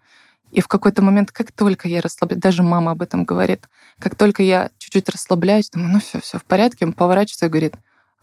И 0.51 0.61
в 0.61 0.67
какой-то 0.67 1.01
момент, 1.01 1.31
как 1.31 1.51
только 1.51 1.87
я 1.87 2.01
расслабляюсь, 2.01 2.41
даже 2.41 2.63
мама 2.63 2.91
об 2.91 3.01
этом 3.01 3.23
говорит, 3.23 3.69
как 3.99 4.15
только 4.15 4.41
я 4.41 4.69
чуть 4.79 4.93
чуть-чуть 4.93 5.09
расслабляюсь, 5.09 5.69
думаю, 5.69 5.93
ну 5.93 5.99
все, 5.99 6.19
все 6.19 6.39
в 6.39 6.43
порядке. 6.43 6.85
Он 6.85 6.93
поворачивается 6.93 7.45
и 7.45 7.49
говорит, 7.49 7.75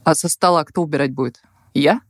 а 0.02 0.14
со 0.14 0.28
стола 0.28 0.64
кто 0.64 0.82
убирать 0.82 1.12
будет? 1.12 1.42
Я? 1.74 2.00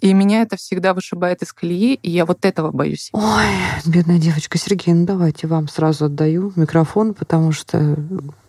И 0.00 0.12
меня 0.12 0.42
это 0.42 0.56
всегда 0.56 0.94
вышибает 0.94 1.42
из 1.42 1.52
колеи, 1.52 1.94
и 1.94 2.10
я 2.10 2.26
вот 2.26 2.44
этого 2.44 2.70
боюсь. 2.70 3.10
Ой, 3.12 3.46
бедная 3.86 4.18
девочка. 4.18 4.58
Сергей, 4.58 4.92
ну 4.94 5.06
давайте 5.06 5.46
вам 5.46 5.68
сразу 5.68 6.06
отдаю 6.06 6.52
микрофон, 6.56 7.14
потому 7.14 7.52
что 7.52 7.96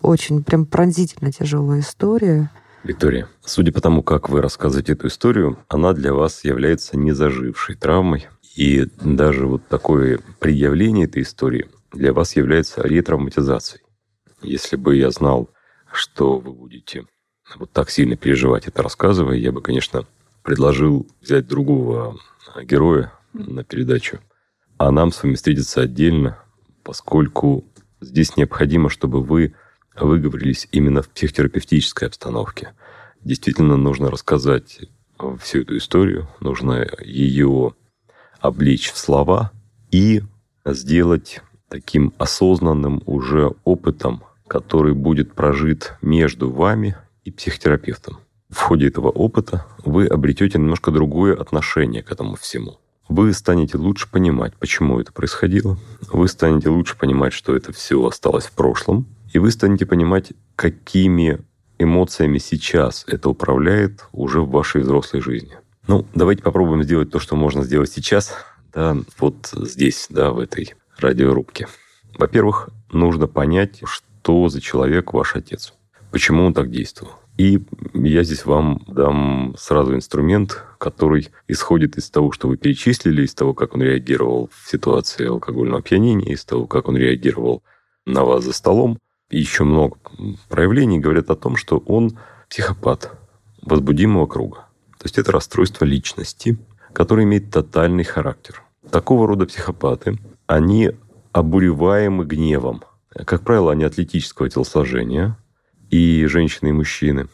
очень 0.02 0.44
прям 0.44 0.66
пронзительно 0.66 1.32
тяжелая 1.32 1.80
история. 1.80 2.52
Виктория, 2.84 3.28
судя 3.44 3.72
по 3.72 3.82
тому, 3.82 4.04
как 4.04 4.30
вы 4.30 4.42
рассказываете 4.42 4.94
эту 4.94 5.08
историю, 5.08 5.58
она 5.68 5.94
для 5.94 6.14
вас 6.14 6.44
является 6.44 6.98
незажившей 6.98 7.76
травмой. 7.76 8.28
И 8.56 8.88
даже 9.02 9.46
вот 9.46 9.68
такое 9.68 10.20
предъявление 10.40 11.06
этой 11.06 11.22
истории 11.22 11.70
для 11.92 12.14
вас 12.14 12.36
является 12.36 12.82
ретравматизацией. 12.82 13.84
Если 14.42 14.76
бы 14.76 14.96
я 14.96 15.12
знал, 15.12 15.50
что 15.92 16.38
вы 16.40 16.54
будете 16.54 17.06
вот 17.56 17.72
так 17.72 17.90
сильно 17.90 18.16
переживать 18.16 18.68
это 18.68 18.84
рассказывая, 18.84 19.38
я 19.38 19.52
бы, 19.52 19.62
конечно, 19.62 20.06
предложил 20.48 21.06
взять 21.20 21.46
другого 21.46 22.16
героя 22.64 23.12
на 23.34 23.66
передачу, 23.66 24.20
а 24.78 24.92
нам 24.92 25.12
с 25.12 25.22
вами 25.22 25.36
встретиться 25.36 25.82
отдельно, 25.82 26.38
поскольку 26.84 27.66
здесь 28.00 28.38
необходимо, 28.38 28.90
чтобы 28.90 29.22
вы 29.22 29.56
выговорились 30.00 30.70
именно 30.72 31.02
в 31.02 31.10
психотерапевтической 31.10 32.08
обстановке. 32.08 32.74
Действительно 33.26 33.76
нужно 33.76 34.10
рассказать 34.10 34.80
всю 35.42 35.64
эту 35.64 35.76
историю, 35.76 36.30
нужно 36.40 36.88
ее 37.02 37.74
облечь 38.40 38.94
в 38.94 38.98
слова 38.98 39.52
и 39.92 40.22
сделать 40.64 41.42
таким 41.68 42.14
осознанным 42.20 43.04
уже 43.06 43.52
опытом, 43.66 44.24
который 44.48 44.94
будет 44.94 45.34
прожит 45.34 45.98
между 46.02 46.50
вами 46.50 46.96
и 47.26 47.32
психотерапевтом. 47.32 48.20
В 48.50 48.62
ходе 48.62 48.88
этого 48.88 49.10
опыта 49.10 49.66
вы 49.84 50.08
обретете 50.08 50.58
немножко 50.58 50.92
другое 50.92 51.36
отношение 51.36 52.02
к 52.02 52.12
этому 52.12 52.36
всему. 52.36 52.80
Вы 53.10 53.34
станете 53.34 53.78
лучше 53.78 54.10
понимать, 54.10 54.54
почему 54.56 55.00
это 55.00 55.12
происходило. 55.12 55.78
Вы 56.12 56.28
станете 56.28 56.70
лучше 56.70 56.98
понимать, 56.98 57.34
что 57.34 57.56
это 57.56 57.74
все 57.74 58.06
осталось 58.06 58.46
в 58.46 58.52
прошлом. 58.54 59.06
И 59.34 59.40
вы 59.40 59.52
станете 59.52 59.86
понимать, 59.86 60.32
какими 60.56 61.40
эмоциями 61.78 62.38
сейчас 62.38 63.04
это 63.08 63.30
управляет 63.30 64.06
уже 64.12 64.42
в 64.42 64.50
вашей 64.50 64.82
взрослой 64.82 65.22
жизни. 65.22 65.58
Ну, 65.88 66.06
давайте 66.16 66.44
попробуем 66.44 66.84
сделать 66.84 67.12
то, 67.12 67.20
что 67.20 67.36
можно 67.36 67.64
сделать 67.64 67.92
сейчас, 67.92 68.34
да, 68.74 68.98
вот 69.20 69.50
здесь, 69.54 70.08
да, 70.10 70.32
в 70.32 70.40
этой 70.40 70.74
радиорубке. 70.98 71.68
Во-первых, 72.18 72.70
нужно 72.92 73.28
понять, 73.28 73.82
что 73.86 74.50
за 74.50 74.60
человек 74.60 75.14
ваш 75.14 75.36
отец, 75.36 75.74
почему 76.12 76.46
он 76.46 76.54
так 76.54 76.72
действовал. 76.72 77.14
И 77.38 77.62
я 77.94 78.24
здесь 78.24 78.46
вам 78.46 78.82
дам 78.88 79.54
сразу 79.58 79.96
инструмент, 79.96 80.64
который 80.80 81.30
исходит 81.48 81.98
из 81.98 82.10
того, 82.10 82.32
что 82.32 82.48
вы 82.48 82.58
перечислили, 82.58 83.24
из 83.24 83.36
того, 83.36 83.54
как 83.54 83.76
он 83.76 83.84
реагировал 83.84 84.50
в 84.52 84.70
ситуации 84.70 85.28
алкогольного 85.28 85.80
опьянения, 85.80 86.34
из 86.34 86.44
того, 86.46 86.66
как 86.66 86.88
он 86.88 86.98
реагировал 86.98 87.62
на 88.06 88.24
вас 88.24 88.44
за 88.44 88.54
столом. 88.54 88.98
И 89.30 89.38
еще 89.40 89.66
много 89.66 89.98
проявлений 90.50 91.00
говорят 91.00 91.30
о 91.30 91.36
том, 91.36 91.58
что 91.58 91.78
он 91.78 92.18
психопат 92.50 93.12
возбудимого 93.62 94.26
круга. 94.26 94.66
То 94.98 95.06
есть 95.06 95.20
это 95.20 95.32
расстройство 95.32 95.86
личности, 95.86 96.58
которое 96.94 97.24
имеет 97.24 97.52
тотальный 97.52 98.04
характер. 98.04 98.64
Такого 98.90 99.28
рода 99.28 99.46
психопаты, 99.46 100.18
они 100.48 100.92
обуреваемы 101.34 102.26
гневом. 102.26 102.84
Как 103.10 103.42
правило, 103.42 103.74
они 103.74 103.84
атлетического 103.84 104.50
телосложения, 104.50 105.38
и 105.90 106.26
женщины, 106.26 106.70
и 106.70 106.74
мужчины. 106.74 107.28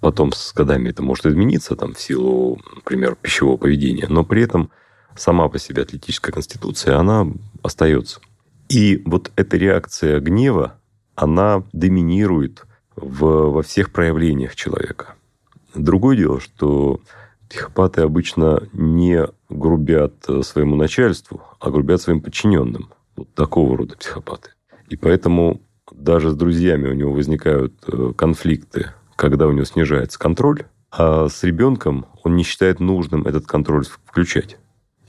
Потом 0.00 0.32
с 0.32 0.52
годами 0.54 0.88
это 0.88 1.02
может 1.02 1.26
измениться 1.26 1.76
там, 1.76 1.94
в 1.94 2.00
силу, 2.00 2.58
например, 2.74 3.16
пищевого 3.16 3.58
поведения, 3.58 4.06
но 4.08 4.24
при 4.24 4.42
этом 4.42 4.70
сама 5.14 5.48
по 5.48 5.58
себе 5.58 5.82
атлетическая 5.82 6.32
конституция, 6.32 6.96
она 6.96 7.26
остается. 7.62 8.20
И 8.68 9.02
вот 9.04 9.30
эта 9.36 9.56
реакция 9.56 10.20
гнева, 10.20 10.78
она 11.14 11.64
доминирует 11.72 12.64
в, 12.96 13.50
во 13.50 13.62
всех 13.62 13.92
проявлениях 13.92 14.54
человека. 14.56 15.14
Другое 15.74 16.16
дело, 16.16 16.40
что 16.40 17.00
психопаты 17.48 18.02
обычно 18.02 18.68
не 18.72 19.26
грубят 19.48 20.14
своему 20.42 20.76
начальству, 20.76 21.42
а 21.58 21.70
грубят 21.70 22.00
своим 22.00 22.20
подчиненным. 22.20 22.90
Вот 23.16 23.34
такого 23.34 23.76
рода 23.76 23.96
психопаты. 23.96 24.50
И 24.88 24.96
поэтому 24.96 25.60
даже 25.92 26.30
с 26.30 26.34
друзьями 26.34 26.88
у 26.88 26.94
него 26.94 27.12
возникают 27.12 27.74
э, 27.86 28.12
конфликты, 28.16 28.92
когда 29.16 29.46
у 29.46 29.52
него 29.52 29.64
снижается 29.64 30.18
контроль, 30.18 30.64
а 30.90 31.28
с 31.28 31.42
ребенком 31.44 32.06
он 32.22 32.36
не 32.36 32.42
считает 32.42 32.80
нужным 32.80 33.26
этот 33.26 33.46
контроль 33.46 33.84
включать. 33.84 34.58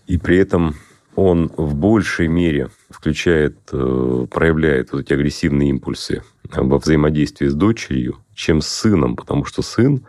И 0.08 0.18
при 0.18 0.38
этом 0.38 0.76
он 1.16 1.52
в 1.58 1.76
большей 1.76 2.28
мере 2.28 2.70
включает, 2.90 3.58
э, 3.72 4.28
проявляет 4.30 4.92
вот 4.92 5.02
эти 5.02 5.14
агрессивные 5.14 5.70
импульсы 5.70 6.24
во 6.54 6.78
взаимодействии 6.78 7.48
с 7.48 7.54
дочерью, 7.54 8.18
чем 8.34 8.62
с 8.62 8.68
сыном, 8.68 9.16
потому 9.16 9.46
что 9.46 9.62
сын 9.62 10.06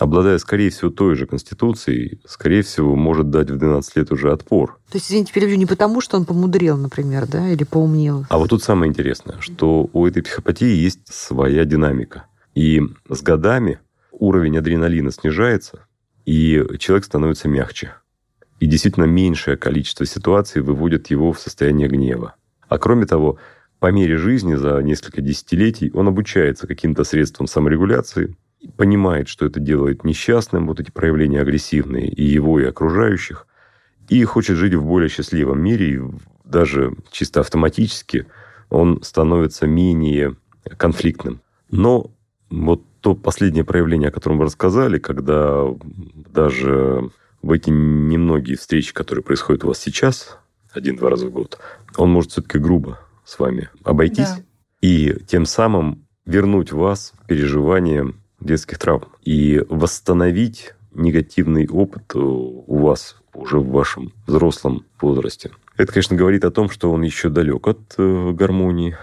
обладая, 0.00 0.38
скорее 0.38 0.70
всего, 0.70 0.90
той 0.90 1.14
же 1.14 1.26
конституцией, 1.26 2.20
скорее 2.26 2.62
всего, 2.62 2.96
может 2.96 3.28
дать 3.28 3.50
в 3.50 3.58
12 3.58 3.96
лет 3.96 4.10
уже 4.10 4.32
отпор. 4.32 4.80
То 4.90 4.96
есть, 4.96 5.08
извините, 5.08 5.32
перебью, 5.32 5.56
не 5.58 5.66
потому, 5.66 6.00
что 6.00 6.16
он 6.16 6.24
помудрел, 6.24 6.78
например, 6.78 7.26
да, 7.26 7.50
или 7.50 7.64
поумнел. 7.64 8.24
А 8.30 8.38
вот 8.38 8.48
тут 8.48 8.62
самое 8.62 8.88
интересное, 8.88 9.36
что 9.40 9.90
у 9.92 10.06
этой 10.06 10.22
психопатии 10.22 10.74
есть 10.74 11.00
своя 11.04 11.66
динамика. 11.66 12.24
И 12.54 12.80
с 13.10 13.20
годами 13.20 13.78
уровень 14.10 14.56
адреналина 14.56 15.12
снижается, 15.12 15.86
и 16.24 16.64
человек 16.78 17.04
становится 17.04 17.48
мягче. 17.48 17.94
И 18.58 18.66
действительно 18.66 19.04
меньшее 19.04 19.58
количество 19.58 20.06
ситуаций 20.06 20.62
выводит 20.62 21.10
его 21.10 21.32
в 21.32 21.38
состояние 21.38 21.88
гнева. 21.88 22.34
А 22.68 22.78
кроме 22.78 23.04
того, 23.04 23.38
по 23.80 23.90
мере 23.90 24.16
жизни 24.16 24.54
за 24.54 24.80
несколько 24.82 25.20
десятилетий 25.20 25.90
он 25.92 26.08
обучается 26.08 26.66
каким-то 26.66 27.04
средствам 27.04 27.46
саморегуляции, 27.46 28.36
понимает, 28.76 29.28
что 29.28 29.46
это 29.46 29.60
делает 29.60 30.04
несчастным, 30.04 30.66
вот 30.66 30.80
эти 30.80 30.90
проявления 30.90 31.40
агрессивные 31.40 32.08
и 32.08 32.24
его, 32.24 32.60
и 32.60 32.64
окружающих, 32.64 33.46
и 34.08 34.22
хочет 34.24 34.56
жить 34.56 34.74
в 34.74 34.84
более 34.84 35.08
счастливом 35.08 35.60
мире, 35.60 35.94
и 35.94 36.00
даже 36.44 36.92
чисто 37.10 37.40
автоматически 37.40 38.26
он 38.68 39.02
становится 39.02 39.66
менее 39.66 40.36
конфликтным. 40.76 41.40
Но 41.70 42.10
вот 42.50 42.82
то 43.00 43.14
последнее 43.14 43.64
проявление, 43.64 44.08
о 44.08 44.12
котором 44.12 44.38
вы 44.38 44.44
рассказали, 44.44 44.98
когда 44.98 45.64
даже 46.32 47.10
в 47.42 47.52
эти 47.52 47.70
немногие 47.70 48.56
встречи, 48.56 48.92
которые 48.92 49.24
происходят 49.24 49.64
у 49.64 49.68
вас 49.68 49.78
сейчас, 49.78 50.38
один-два 50.72 51.10
раза 51.10 51.26
в 51.26 51.30
год, 51.30 51.58
он 51.96 52.10
может 52.10 52.32
все-таки 52.32 52.58
грубо 52.58 53.00
с 53.24 53.38
вами 53.38 53.70
обойтись 53.84 54.28
да. 54.28 54.42
и 54.82 55.16
тем 55.26 55.46
самым 55.46 56.06
вернуть 56.26 56.72
вас 56.72 57.12
в 57.22 57.26
переживание 57.26 58.12
детских 58.40 58.78
травм 58.78 59.08
и 59.22 59.62
восстановить 59.68 60.74
негативный 60.92 61.68
опыт 61.68 62.14
у 62.14 62.78
вас 62.78 63.16
уже 63.34 63.58
в 63.58 63.68
вашем 63.70 64.12
взрослом 64.26 64.84
возрасте. 65.00 65.50
Это, 65.76 65.92
конечно, 65.92 66.16
говорит 66.16 66.44
о 66.44 66.50
том, 66.50 66.68
что 66.68 66.90
он 66.90 67.02
еще 67.02 67.28
далек 67.28 67.66
от 67.66 67.94
э, 67.96 68.32
гармонии. 68.32 68.96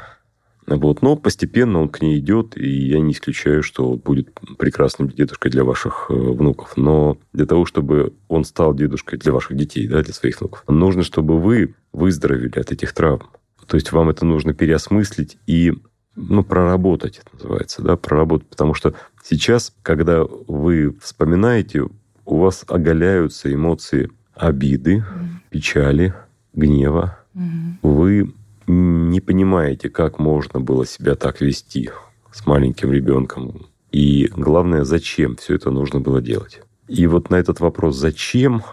Вот. 0.68 1.02
Но 1.02 1.16
постепенно 1.16 1.82
он 1.82 1.90
к 1.90 2.02
ней 2.02 2.20
идет, 2.20 2.58
и 2.58 2.70
я 2.70 3.00
не 3.00 3.14
исключаю, 3.14 3.64
что 3.64 3.96
будет 3.96 4.38
прекрасным 4.58 5.08
дедушкой 5.08 5.50
для 5.50 5.64
ваших 5.64 6.08
э, 6.10 6.14
внуков. 6.14 6.76
Но 6.76 7.18
для 7.32 7.46
того, 7.46 7.66
чтобы 7.66 8.14
он 8.28 8.44
стал 8.44 8.76
дедушкой 8.76 9.18
для 9.18 9.32
ваших 9.32 9.56
детей, 9.56 9.88
да, 9.88 10.04
для 10.04 10.14
своих 10.14 10.40
внуков, 10.42 10.64
нужно, 10.68 11.04
чтобы 11.04 11.40
вы 11.40 11.76
выздоровели 11.94 12.60
от 12.60 12.72
этих 12.72 12.94
травм. 12.94 13.24
То 13.66 13.76
есть 13.76 13.92
вам 13.92 14.10
это 14.10 14.26
нужно 14.26 14.54
переосмыслить 14.54 15.38
и 15.48 15.74
ну, 16.16 16.44
проработать, 16.44 17.20
это 17.20 17.30
называется, 17.34 17.82
да, 17.82 17.96
проработать. 17.96 18.48
Потому 18.50 18.74
что 18.74 18.94
сейчас, 19.30 19.74
когда 19.82 20.24
вы 20.24 20.96
вспоминаете, 21.02 21.88
у 22.26 22.38
вас 22.40 22.64
оголяются 22.68 23.54
эмоции 23.54 24.10
обиды, 24.36 24.98
mm. 24.98 25.28
печали, 25.50 26.14
гнева. 26.54 27.18
Mm. 27.34 27.74
Вы 27.82 28.34
не 28.68 29.22
понимаете, 29.22 29.90
как 29.90 30.20
можно 30.20 30.60
было 30.60 30.86
себя 30.86 31.16
так 31.16 31.42
вести 31.42 31.90
с 32.32 32.46
маленьким 32.46 32.92
ребенком. 32.92 33.68
И 33.92 34.30
главное, 34.36 34.84
зачем 34.84 35.38
все 35.38 35.56
это 35.56 35.72
нужно 35.72 36.02
было 36.02 36.22
делать. 36.22 36.62
И 36.88 37.08
вот 37.08 37.30
на 37.30 37.36
этот 37.36 37.60
вопрос 37.60 37.98
«зачем?» 37.98 38.64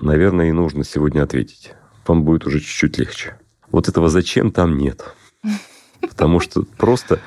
наверное, 0.00 0.48
и 0.48 0.52
нужно 0.52 0.84
сегодня 0.84 1.22
ответить. 1.22 1.74
Вам 2.06 2.24
будет 2.24 2.46
уже 2.46 2.60
чуть-чуть 2.60 2.98
легче. 2.98 3.36
Вот 3.70 3.88
этого 3.88 4.08
«зачем» 4.08 4.50
там 4.50 4.76
нет. 4.76 5.14
Потому 6.00 6.40
что 6.40 6.64
просто 6.76 7.20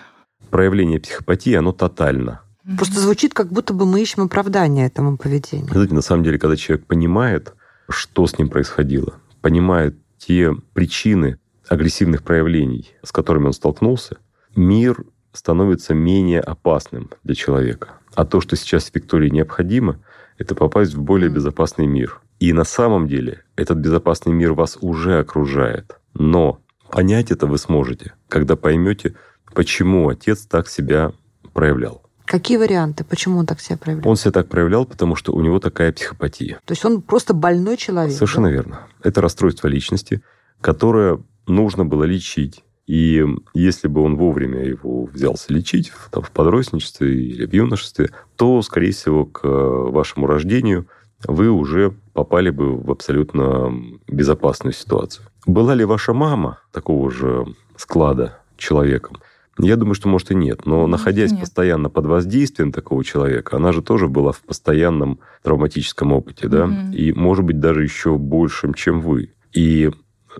проявление 0.49 0.99
психопатии, 0.99 1.53
оно 1.53 1.71
тотально. 1.71 2.41
Просто 2.77 2.99
звучит, 2.99 3.33
как 3.33 3.51
будто 3.51 3.73
бы 3.73 3.85
мы 3.85 4.01
ищем 4.01 4.23
оправдание 4.23 4.87
этому 4.87 5.17
поведению. 5.17 5.71
Знаете, 5.71 5.93
на 5.93 6.01
самом 6.01 6.23
деле, 6.23 6.39
когда 6.39 6.55
человек 6.55 6.87
понимает, 6.87 7.53
что 7.89 8.25
с 8.25 8.37
ним 8.37 8.49
происходило, 8.49 9.15
понимает 9.41 9.95
те 10.17 10.51
причины 10.73 11.37
агрессивных 11.69 12.23
проявлений, 12.23 12.91
с 13.03 13.11
которыми 13.11 13.47
он 13.47 13.53
столкнулся, 13.53 14.17
мир 14.55 15.03
становится 15.31 15.93
менее 15.93 16.41
опасным 16.41 17.11
для 17.23 17.35
человека. 17.35 17.99
А 18.15 18.25
то, 18.25 18.41
что 18.41 18.55
сейчас 18.55 18.89
Виктории 18.93 19.29
необходимо, 19.29 19.99
это 20.37 20.55
попасть 20.55 20.93
в 20.93 21.01
более 21.01 21.29
безопасный 21.29 21.85
мир. 21.85 22.21
И 22.39 22.51
на 22.53 22.63
самом 22.63 23.07
деле 23.07 23.43
этот 23.55 23.77
безопасный 23.77 24.33
мир 24.33 24.53
вас 24.53 24.77
уже 24.81 25.19
окружает. 25.19 25.97
Но 26.13 26.61
понять 26.89 27.31
это 27.31 27.45
вы 27.45 27.57
сможете, 27.57 28.13
когда 28.27 28.55
поймете, 28.55 29.15
почему 29.53 30.09
отец 30.09 30.45
так 30.45 30.67
себя 30.67 31.11
проявлял. 31.53 32.04
Какие 32.25 32.57
варианты? 32.57 33.03
Почему 33.03 33.39
он 33.39 33.45
так 33.45 33.59
себя 33.61 33.77
проявлял? 33.77 34.09
Он 34.09 34.15
себя 34.15 34.31
так 34.31 34.47
проявлял, 34.47 34.85
потому 34.85 35.15
что 35.15 35.33
у 35.33 35.41
него 35.41 35.59
такая 35.59 35.91
психопатия. 35.91 36.59
То 36.65 36.71
есть 36.71 36.83
он 36.85 37.01
просто 37.01 37.33
больной 37.33 37.77
человек. 37.77 38.13
Совершенно 38.13 38.47
да? 38.47 38.53
верно. 38.53 38.87
Это 39.03 39.21
расстройство 39.21 39.67
личности, 39.67 40.21
которое 40.61 41.19
нужно 41.47 41.85
было 41.85 42.03
лечить. 42.03 42.63
И 42.87 43.25
если 43.53 43.87
бы 43.87 44.01
он 44.01 44.15
вовремя 44.15 44.63
его 44.63 45.05
взялся 45.05 45.51
лечить 45.51 45.91
там, 46.11 46.23
в 46.23 46.31
подростничестве 46.31 47.15
или 47.15 47.45
в 47.45 47.53
юношестве, 47.53 48.11
то, 48.35 48.61
скорее 48.61 48.91
всего, 48.91 49.25
к 49.25 49.41
вашему 49.43 50.27
рождению 50.27 50.87
вы 51.27 51.49
уже 51.49 51.95
попали 52.13 52.49
бы 52.49 52.77
в 52.77 52.91
абсолютно 52.91 53.73
безопасную 54.07 54.73
ситуацию. 54.73 55.25
Была 55.47 55.73
ли 55.73 55.85
ваша 55.85 56.13
мама 56.13 56.59
такого 56.71 57.09
же 57.09 57.45
склада 57.75 58.39
человеком? 58.57 59.17
Я 59.57 59.77
думаю, 59.77 59.95
что, 59.95 60.09
может, 60.09 60.31
и 60.31 60.35
нет. 60.35 60.65
Но 60.65 60.85
находясь 60.85 61.31
нет. 61.31 61.41
постоянно 61.41 61.89
под 61.89 62.05
воздействием 62.05 62.71
такого 62.71 63.03
человека, 63.03 63.55
она 63.55 63.71
же 63.71 63.81
тоже 63.81 64.07
была 64.07 64.31
в 64.31 64.41
постоянном 64.41 65.19
травматическом 65.43 66.11
опыте, 66.11 66.47
да? 66.47 66.67
Мгм. 66.67 66.91
И, 66.91 67.13
может 67.13 67.45
быть, 67.45 67.59
даже 67.59 67.83
еще 67.83 68.17
большим, 68.17 68.73
чем 68.73 68.99
вы. 68.99 69.33
И 69.53 69.91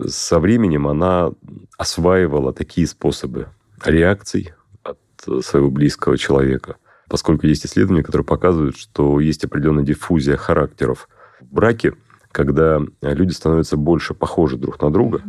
со 0.05 0.39
временем 0.39 0.88
она 0.88 1.31
осваивала 1.77 2.51
такие 2.51 2.86
способы 2.88 3.48
реакций 3.86 4.51
от 4.84 5.00
своего 5.45 5.72
близкого 5.72 6.17
человека. 6.17 6.75
Поскольку 7.07 7.48
есть 7.48 7.65
исследования, 7.65 8.03
которые 8.03 8.25
показывают, 8.25 8.75
что 8.75 9.19
есть 9.22 9.45
определенная 9.45 9.84
диффузия 9.84 10.36
характеров 10.36 11.07
в 11.39 11.53
браке, 11.53 11.93
когда 12.31 12.81
люди 13.01 13.31
становятся 13.31 13.77
больше 13.77 14.13
похожи 14.13 14.57
друг 14.57 14.81
на 14.81 14.91
друга, 14.91 15.22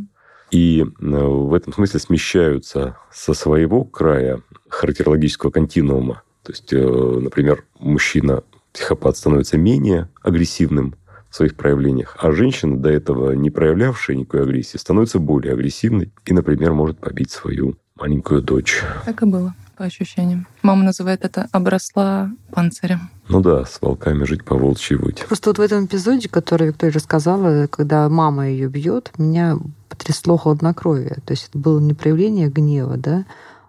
и 0.51 0.83
э, 0.83 1.05
в 1.05 1.55
этом 1.55 1.73
смысле 1.73 2.01
смещаются 2.01 2.97
со 3.13 3.35
своего 3.35 3.85
края 3.85 4.41
характерологического 4.69 5.51
континуума. 5.51 6.23
То 6.43 6.53
есть, 6.53 6.73
э, 6.73 6.79
например, 6.79 7.65
мужчина, 7.79 8.43
психопат, 8.73 9.17
становится 9.17 9.59
менее 9.59 10.09
агрессивным 10.23 10.95
в 11.31 11.37
своих 11.37 11.57
проявлениях, 11.57 12.17
а 12.21 12.31
женщина, 12.31 12.79
до 12.79 12.89
этого 12.89 13.33
не 13.33 13.51
проявлявшая 13.51 14.17
никакой 14.17 14.43
агрессии, 14.43 14.77
становится 14.77 15.19
более 15.19 15.55
агрессивной 15.55 16.13
и, 16.25 16.33
например, 16.33 16.73
может 16.73 16.99
побить 16.99 17.31
свою 17.31 17.77
маленькую 17.97 18.43
дочь. 18.43 18.81
Так 19.05 19.23
и 19.23 19.27
было, 19.27 19.55
по 19.77 19.85
ощущениям. 19.85 20.47
Мама 20.63 20.85
называет 20.85 21.25
это 21.25 21.49
«обросла 21.53 22.31
панцирем». 22.53 23.11
Ну 23.29 23.41
да, 23.41 23.65
с 23.65 23.81
волками 23.81 24.25
жить 24.25 24.45
по 24.45 24.57
волчьи 24.57 24.97
выть. 24.97 25.25
Просто 25.27 25.51
вот 25.51 25.59
в 25.59 25.63
этом 25.63 25.87
эпизоде, 25.87 26.29
который 26.29 26.69
Виктория 26.69 26.95
рассказала, 26.95 27.67
когда 27.67 28.09
мама 28.09 28.49
ее 28.49 28.69
бьет, 28.69 29.13
меня 29.19 29.59
потрясло 29.89 30.37
хладнокровие. 30.37 31.19
То 31.25 31.33
есть 31.33 31.49
это 31.51 31.59
было 31.59 31.81
не 31.81 31.95
проявление 31.95 32.49
гнева, 32.49 32.97
да, 32.97 33.25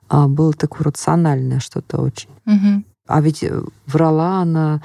а 0.09 0.27
было 0.27 0.53
такое 0.53 0.85
рациональное 0.85 1.59
что-то 1.59 1.97
очень. 1.97 2.29
Мгм. 2.45 2.85
А 3.07 3.21
ведь 3.21 3.43
врала 3.85 4.41
она, 4.41 4.81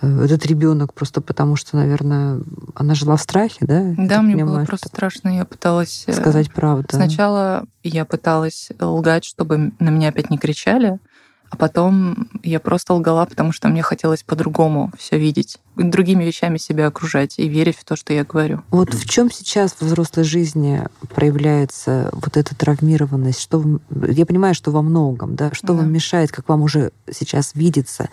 этот 0.00 0.46
ребенок 0.46 0.92
просто 0.94 1.20
потому, 1.20 1.56
что, 1.56 1.76
наверное, 1.76 2.40
она 2.74 2.94
жила 2.94 3.16
в 3.16 3.22
страхе, 3.22 3.64
да? 3.66 3.94
Да, 3.96 4.22
мне 4.22 4.44
было 4.44 4.64
просто 4.64 4.88
страшно. 4.88 5.28
Я 5.36 5.44
пыталась... 5.44 6.04
э, 6.06 6.12
сказать 6.12 6.52
правду. 6.52 6.88
Сначала 6.90 7.64
я 7.82 8.04
пыталась 8.04 8.68
лгать, 8.78 9.24
чтобы 9.24 9.72
на 9.78 9.90
меня 9.90 10.08
опять 10.10 10.30
не 10.30 10.38
кричали, 10.38 10.98
а 11.48 11.56
потом 11.56 12.28
я 12.42 12.58
просто 12.58 12.92
лгала, 12.94 13.24
потому 13.24 13.52
что 13.52 13.68
мне 13.68 13.80
хотелось 13.82 14.22
по-другому 14.24 14.90
все 14.98 15.16
видеть, 15.18 15.58
другими 15.76 16.24
вещами 16.24 16.58
себя 16.58 16.88
окружать 16.88 17.38
и 17.38 17.48
верить 17.48 17.76
в 17.76 17.84
то, 17.84 17.94
что 17.94 18.12
я 18.12 18.24
говорю. 18.24 18.62
Вот 18.70 18.92
в 18.92 19.08
чем 19.08 19.30
сейчас 19.30 19.72
в 19.72 19.82
взрослой 19.82 20.24
жизни 20.24 20.82
проявляется 21.14 22.10
вот 22.12 22.36
эта 22.36 22.54
травмированность? 22.56 23.40
Что 23.40 23.64
я 24.08 24.26
понимаю, 24.26 24.54
что 24.54 24.72
во 24.72 24.82
многом, 24.82 25.36
да? 25.36 25.50
Что 25.52 25.68
Да. 25.68 25.74
вам 25.74 25.92
мешает, 25.92 26.32
как 26.32 26.48
вам 26.48 26.62
уже 26.62 26.90
сейчас 27.10 27.54
видится, 27.54 28.08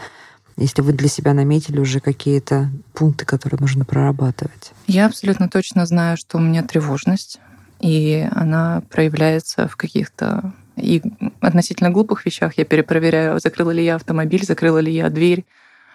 если 0.58 0.82
вы 0.82 0.94
для 0.94 1.08
себя 1.08 1.34
наметили 1.34 1.80
уже 1.80 2.00
какие-то 2.00 2.70
пункты, 2.94 3.26
которые 3.26 3.60
нужно 3.60 3.86
прорабатывать? 3.86 4.72
Я 4.88 5.08
абсолютно 5.08 5.50
точно 5.50 5.86
знаю, 5.86 6.18
что 6.18 6.38
у 6.38 6.42
меня 6.42 6.64
тревожность, 6.64 7.40
и 7.80 8.28
она 8.32 8.84
проявляется 8.90 9.68
в 9.68 9.76
каких-то 9.76 10.54
и 10.76 11.02
относительно 11.42 11.90
глупых 11.90 12.26
вещах. 12.26 12.58
Я 12.58 12.66
перепроверяю, 12.66 13.40
закрыла 13.40 13.72
ли 13.72 13.84
я 13.84 13.96
автомобиль, 13.96 14.46
закрыла 14.46 14.80
ли 14.80 14.92
я 14.92 15.10
дверь. 15.10 15.46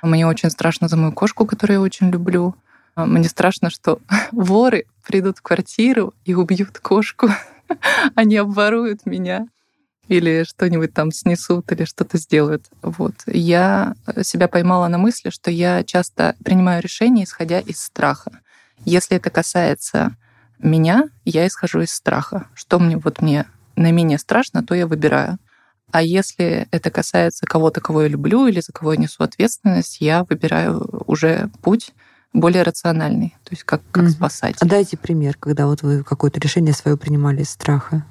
Мне 0.03 0.27
очень 0.27 0.51
страшно 0.51 0.89
за 0.89 0.97
мою 0.97 1.13
кошку, 1.13 1.47
которую 1.47 1.79
я 1.79 1.83
очень 1.83 2.11
люблю. 2.11 2.55
А 2.95 3.07
Мне 3.07 3.29
страшно, 3.29 3.71
что 3.71 4.01
воры 4.33 4.87
придут 5.07 5.39
в 5.39 5.43
квартиру 5.43 6.15
и 6.25 6.35
убьют 6.35 6.79
кошку. 6.79 7.29
Они 8.15 8.37
обворуют 8.37 9.07
меня 9.07 9.49
или 10.09 10.45
что-нибудь 10.45 10.93
там 10.95 11.13
снесут, 11.13 11.71
или 11.73 11.85
что-то 11.85 12.19
сделают. 12.19 12.65
Вот. 12.83 13.15
Я 13.27 13.95
себя 14.23 14.49
поймала 14.49 14.89
на 14.89 14.99
мысли, 14.99 15.31
что 15.31 15.51
я 15.51 15.85
часто 15.85 16.35
принимаю 16.45 16.83
решения, 16.83 17.25
исходя 17.25 17.61
из 17.61 17.81
страха. 17.81 18.41
Если 18.85 19.17
это 19.17 19.31
касается 19.31 20.17
меня, 20.59 21.09
я 21.25 21.47
исхожу 21.47 21.81
из 21.83 21.93
страха. 21.93 22.49
Что 22.55 22.79
мне 22.79 22.97
вот 22.97 23.21
мне 23.21 23.47
наименее 23.77 24.19
страшно, 24.19 24.63
то 24.63 24.75
я 24.75 24.87
выбираю. 24.87 25.39
А 25.91 26.03
если 26.03 26.69
это 26.71 26.91
касается 26.91 27.47
кого-то, 27.47 27.81
кого 27.81 28.03
я 28.03 28.09
люблю 28.09 28.47
или 28.47 28.61
за 28.61 28.73
кого 28.73 28.93
я 28.93 28.99
несу 28.99 29.23
ответственность, 29.23 30.01
я 30.01 30.25
выбираю 30.25 30.87
уже 31.07 31.51
путь 31.63 31.93
более 32.35 32.63
рациональный, 32.63 33.35
то 33.45 33.51
есть 33.53 33.65
как, 33.65 33.81
как 33.91 34.05
Мгм. 34.05 34.13
спасать. 34.13 34.57
А 34.61 34.67
дайте 34.67 34.99
пример, 34.99 35.37
когда 35.39 35.67
вот 35.67 35.83
вы 35.83 36.05
какое-то 36.05 36.41
решение 36.41 36.75
свое 36.75 36.97
принимали 36.99 37.43
из 37.43 37.51
страха. 37.51 38.05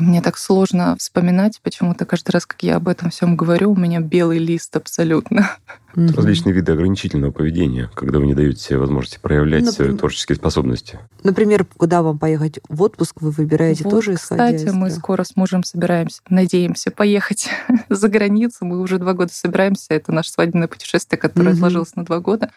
Мне 0.00 0.22
так 0.22 0.38
сложно 0.38 0.96
вспоминать, 0.98 1.60
почему-то 1.62 2.06
каждый 2.06 2.30
раз, 2.30 2.46
как 2.46 2.62
я 2.62 2.76
об 2.76 2.88
этом 2.88 3.10
всем 3.10 3.36
говорю, 3.36 3.72
у 3.72 3.76
меня 3.76 4.00
белый 4.00 4.38
лист 4.38 4.74
абсолютно. 4.76 5.50
Мгм. 5.94 6.14
Различные 6.14 6.54
виды 6.54 6.72
ограничительного 6.72 7.32
поведения, 7.32 7.90
когда 7.94 8.18
вы 8.18 8.26
не 8.26 8.34
даете 8.34 8.60
себе 8.60 8.78
возможности 8.78 9.18
проявлять 9.20 9.64
свои 9.64 9.88
например- 9.88 9.98
творческие 9.98 10.36
способности. 10.36 10.98
Например, 11.22 11.66
куда 11.76 12.02
вам 12.02 12.18
поехать 12.18 12.60
в 12.68 12.80
отпуск, 12.82 13.16
вы 13.20 13.30
выбираете 13.30 13.84
Вот, 13.84 13.90
тоже 13.90 14.14
исходя 14.14 14.46
Кстати, 14.46 14.68
из 14.68 14.72
мы 14.72 14.90
скоро 14.90 15.22
с 15.24 15.36
мужем 15.36 15.64
собираемся, 15.64 16.22
надеемся 16.30 16.90
поехать 16.90 17.50
за 17.90 18.08
границу. 18.08 18.64
Мы 18.64 18.80
уже 18.80 18.98
два 18.98 19.12
года 19.12 19.32
собираемся. 19.34 19.86
Это 19.90 20.12
наше 20.12 20.30
свадебное 20.30 20.68
путешествие, 20.68 21.18
которое 21.18 21.50
Мгм. 21.50 21.54
отложилось 21.56 21.94
на 21.96 22.04
два 22.04 22.20
года. 22.20 22.50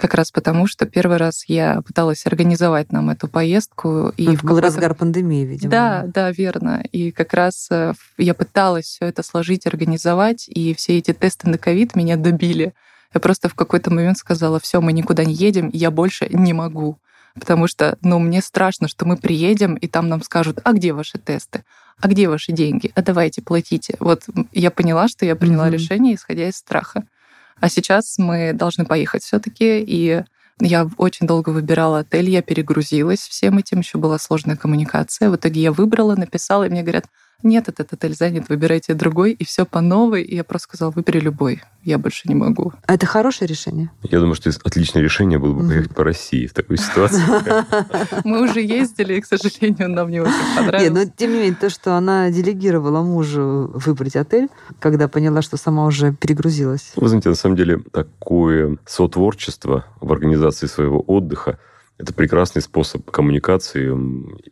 Как 0.00 0.14
раз 0.14 0.30
потому, 0.30 0.66
что 0.66 0.86
первый 0.86 1.18
раз 1.18 1.44
я 1.48 1.82
пыталась 1.82 2.24
организовать 2.26 2.92
нам 2.92 3.10
эту 3.10 3.28
поездку. 3.28 4.08
И 4.16 4.26
в 4.26 4.34
это 4.34 4.46
был 4.46 4.60
разгар 4.60 4.94
пандемии, 4.94 5.44
видимо. 5.44 5.70
Да, 5.70 6.04
да, 6.06 6.30
верно. 6.30 6.82
И 6.92 7.10
как 7.10 7.34
раз 7.34 7.68
э, 7.70 7.92
я 8.16 8.32
пыталась 8.32 8.86
все 8.86 9.04
это 9.06 9.22
сложить, 9.22 9.66
организовать, 9.66 10.48
и 10.48 10.74
все 10.74 10.96
эти 10.98 11.12
тесты 11.12 11.50
на 11.50 11.58
ковид 11.58 11.94
меня 11.94 12.16
добили. 12.16 12.72
Я 13.12 13.20
просто 13.20 13.50
в 13.50 13.54
какой-то 13.54 13.92
момент 13.92 14.16
сказала, 14.16 14.58
все, 14.58 14.80
мы 14.80 14.94
никуда 14.94 15.24
не 15.24 15.34
едем, 15.34 15.68
я 15.72 15.90
больше 15.90 16.26
не 16.30 16.54
могу. 16.54 16.96
Потому 17.34 17.66
что, 17.66 17.98
ну, 18.02 18.18
мне 18.18 18.40
страшно, 18.40 18.88
что 18.88 19.04
мы 19.04 19.16
приедем, 19.16 19.74
и 19.74 19.88
там 19.88 20.08
нам 20.08 20.22
скажут, 20.22 20.60
а 20.64 20.72
где 20.72 20.92
ваши 20.92 21.18
тесты? 21.18 21.64
А 22.00 22.08
где 22.08 22.28
ваши 22.28 22.52
деньги? 22.52 22.90
А 22.94 23.02
давайте, 23.02 23.42
платите. 23.42 23.96
Вот 24.00 24.24
я 24.52 24.70
поняла, 24.70 25.08
что 25.08 25.24
я 25.26 25.36
приняла 25.36 25.66
Мгм. 25.66 25.74
решение, 25.74 26.14
исходя 26.14 26.48
из 26.48 26.56
страха. 26.56 27.04
А 27.60 27.68
сейчас 27.68 28.18
мы 28.18 28.52
должны 28.52 28.84
поехать 28.84 29.22
все-таки, 29.22 29.80
и 29.80 30.22
я 30.60 30.88
очень 30.96 31.26
долго 31.26 31.50
выбирала 31.50 32.00
отель, 32.00 32.30
я 32.30 32.42
перегрузилась 32.42 33.20
всем 33.20 33.58
этим, 33.58 33.80
еще 33.80 33.98
была 33.98 34.18
сложная 34.18 34.56
коммуникация. 34.56 35.30
В 35.30 35.36
итоге 35.36 35.60
я 35.60 35.72
выбрала, 35.72 36.14
написала, 36.14 36.64
и 36.64 36.68
мне 36.68 36.82
говорят, 36.82 37.06
нет, 37.42 37.68
этот 37.68 37.92
отель 37.92 38.14
занят, 38.14 38.48
выбирайте 38.48 38.94
другой, 38.94 39.32
и 39.32 39.44
все 39.44 39.64
по 39.64 39.80
новой. 39.80 40.22
И 40.22 40.34
я 40.36 40.44
просто 40.44 40.64
сказала, 40.64 40.90
выбери 40.90 41.20
любой, 41.20 41.62
я 41.82 41.98
больше 41.98 42.28
не 42.28 42.34
могу. 42.34 42.72
А 42.86 42.94
это 42.94 43.06
хорошее 43.06 43.48
решение? 43.48 43.90
Я 44.02 44.18
думаю, 44.20 44.34
что 44.34 44.50
отличное 44.64 45.02
решение 45.02 45.38
было 45.38 45.52
бы 45.54 45.66
поехать 45.66 45.94
по 45.94 46.04
России 46.04 46.46
в 46.46 46.54
такой 46.54 46.78
ситуации. 46.78 47.22
Мы 48.24 48.42
уже 48.42 48.60
ездили, 48.60 49.14
и, 49.14 49.20
к 49.20 49.26
сожалению, 49.26 49.90
нам 49.90 50.10
не 50.10 50.20
очень 50.20 50.32
Нет, 50.32 50.56
понравилось. 50.56 51.06
но 51.06 51.12
тем 51.16 51.30
не 51.32 51.36
менее, 51.38 51.56
то, 51.60 51.70
что 51.70 51.94
она 51.94 52.30
делегировала 52.30 53.02
мужу 53.02 53.70
выбрать 53.74 54.16
отель, 54.16 54.48
когда 54.78 55.08
поняла, 55.08 55.42
что 55.42 55.56
сама 55.56 55.86
уже 55.86 56.12
перегрузилась. 56.12 56.92
Вы 56.96 57.08
знаете, 57.08 57.28
на 57.28 57.34
самом 57.34 57.56
деле 57.56 57.78
такое 57.92 58.78
сотворчество 58.86 59.86
в 60.00 60.12
организации 60.12 60.66
своего 60.66 61.00
отдыха– 61.00 61.58
это 61.98 62.12
прекрасный 62.12 62.62
способ 62.62 63.08
коммуникации 63.10 63.96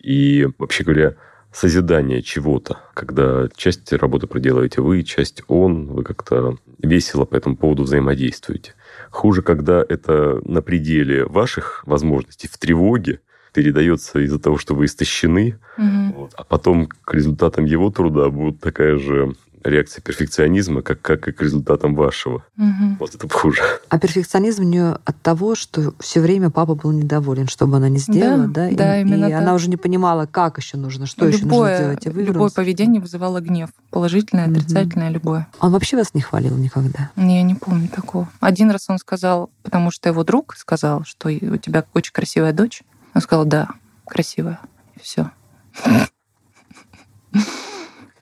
и, 0.00 0.48
вообще 0.58 0.84
говоря, 0.84 1.16
созидания 1.52 2.22
чего-то, 2.22 2.78
когда 2.94 3.48
часть 3.56 3.92
работы 3.92 4.26
проделаете 4.26 4.80
вы, 4.80 5.02
часть 5.02 5.42
он, 5.48 5.86
вы 5.86 6.04
как-то 6.04 6.56
весело 6.78 7.24
по 7.24 7.36
этому 7.36 7.56
поводу 7.56 7.82
взаимодействуете. 7.84 8.74
Хуже, 9.10 9.42
когда 9.42 9.84
это 9.88 10.40
на 10.44 10.62
пределе 10.62 11.24
ваших 11.24 11.82
возможностей, 11.86 12.48
в 12.48 12.56
тревоге, 12.58 13.20
передается 13.52 14.20
из-за 14.20 14.38
того, 14.38 14.58
что 14.58 14.74
вы 14.74 14.84
истощены, 14.84 15.58
Мгм. 15.76 16.12
вот. 16.12 16.32
А 16.36 16.44
потом 16.44 16.86
к 16.86 17.12
результатам 17.14 17.64
его 17.64 17.90
труда 17.90 18.28
будет 18.30 18.60
такая 18.60 18.96
же 18.96 19.34
реакция 19.64 20.02
перфекционизма, 20.02 20.82
как, 20.82 21.00
как 21.02 21.28
и 21.28 21.32
к 21.32 21.42
результатам 21.42 21.94
вашего. 21.94 22.44
Мгм. 22.56 22.96
Вот 22.98 23.14
это 23.14 23.28
хуже. 23.28 23.62
А 23.88 23.98
перфекционизм 23.98 24.62
у 24.62 24.66
нее 24.66 24.98
от 25.04 25.20
того, 25.22 25.54
что 25.54 25.94
все 26.00 26.20
время 26.20 26.50
папа 26.50 26.74
был 26.74 26.92
недоволен, 26.92 27.46
что 27.48 27.66
бы 27.66 27.76
она 27.76 27.88
ни 27.88 27.98
сделала, 27.98 28.46
Да, 28.46 28.68
да? 28.70 28.76
да, 28.76 28.98
и, 28.98 29.02
именно 29.02 29.26
и 29.26 29.30
так. 29.30 29.40
она 29.42 29.54
уже 29.54 29.68
не 29.68 29.76
понимала, 29.76 30.26
как 30.26 30.58
еще 30.58 30.76
нужно, 30.76 31.06
что 31.06 31.26
еще 31.26 31.38
нужно 31.44 31.46
любое, 31.46 31.76
сделать. 31.96 32.06
И 32.06 32.10
любое 32.10 32.50
поведение 32.50 33.00
вызывало 33.02 33.40
гнев. 33.40 33.70
Положительное, 33.90 34.46
Мгм. 34.46 34.56
отрицательное, 34.56 35.10
любое. 35.10 35.46
Он 35.60 35.72
вообще 35.72 35.96
вас 35.96 36.14
не 36.14 36.20
хвалил 36.22 36.56
никогда. 36.56 37.10
Не, 37.16 37.36
Я 37.38 37.42
не 37.42 37.54
помню 37.54 37.88
такого. 37.88 38.28
Один 38.40 38.70
раз 38.70 38.88
он 38.88 38.98
сказал, 38.98 39.50
потому 39.62 39.90
что 39.90 40.08
его 40.08 40.24
друг 40.24 40.54
сказал, 40.56 41.04
что 41.04 41.28
у 41.28 41.56
тебя 41.56 41.84
очень 41.94 42.12
красивая 42.12 42.52
дочь. 42.52 42.82
Он 43.14 43.20
сказал, 43.20 43.44
да, 43.44 43.68
красивая. 44.06 44.60
И 44.96 45.00
все. 45.00 45.30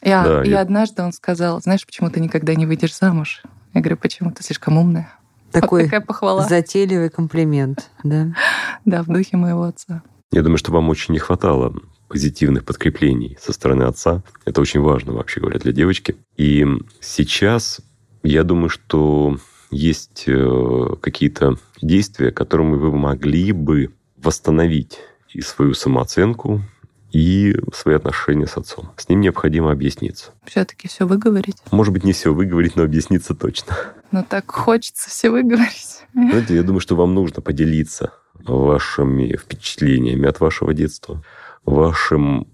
И, 0.03 0.11
а- 0.11 0.25
Да, 0.25 0.43
и 0.45 0.51
я- 0.51 0.61
однажды 0.61 1.03
он 1.03 1.13
сказал, 1.13 1.61
знаешь, 1.61 1.85
почему 1.87 2.11
ты 2.11 2.21
никогда 2.21 2.55
не 2.55 2.67
выйдешь 2.67 2.97
замуж? 2.97 3.43
Я 3.75 3.81
говорю, 3.81 3.97
почему 3.97 4.31
ты 4.33 4.43
слишком 4.43 4.79
умная. 4.79 5.11
Вот 5.53 5.61
Такой 5.63 5.85
такая 5.85 6.01
похвала. 6.01 6.47
затейливый 6.47 7.11
комплимент, 7.11 7.91
да? 8.05 8.35
Да, 8.85 9.03
в 9.03 9.07
духе 9.07 9.37
моего 9.37 9.65
отца. 9.65 10.03
Я 10.31 10.43
думаю, 10.43 10.59
что 10.59 10.73
вам 10.73 10.89
очень 10.89 11.13
не 11.15 11.19
хватало 11.19 11.75
позитивных 12.09 12.65
подкреплений 12.65 13.37
со 13.41 13.53
стороны 13.53 13.83
отца. 13.85 14.23
Это 14.45 14.61
очень 14.61 14.81
важно, 14.81 15.13
вообще 15.13 15.41
говоря, 15.41 15.59
для 15.59 15.73
девочки. 15.73 16.17
И 16.37 16.67
сейчас 17.01 17.81
я 18.23 18.45
думаю, 18.45 18.69
что 18.71 19.37
есть 19.71 20.25
э, 20.27 20.87
какие-то 21.03 21.57
действия, 21.83 22.31
которыми 22.31 22.77
вы 22.77 22.93
могли 22.93 23.53
бы 23.53 23.91
восстановить 24.17 24.99
и 25.33 25.41
свою 25.43 25.75
самооценку, 25.75 26.63
и 27.11 27.57
свои 27.73 27.94
отношения 27.94 28.47
с 28.47 28.57
отцом. 28.57 28.90
С 28.97 29.09
ним 29.09 29.21
необходимо 29.21 29.73
объясниться. 29.73 30.33
Все-таки 30.44 30.88
все 30.88 31.07
выговорить. 31.07 31.57
Может 31.71 31.92
быть, 31.92 32.05
не 32.05 32.12
все 32.12 32.33
выговорить, 32.33 32.77
но 32.77 32.83
объясниться 32.83 33.35
точно. 33.35 33.77
Но 34.12 34.25
так 34.29 34.51
хочется 34.51 35.11
все 35.11 35.31
выговорить. 35.31 36.05
Знаете, 36.12 36.55
я 36.55 36.62
думаю, 36.62 36.81
что 36.81 36.97
вам 36.97 37.14
нужно 37.14 37.42
поделиться 37.42 38.12
вашими 38.35 39.37
впечатлениями 39.37 40.29
от 40.29 40.40
вашего 40.40 40.75
детства, 40.75 41.23
вашим 41.64 42.47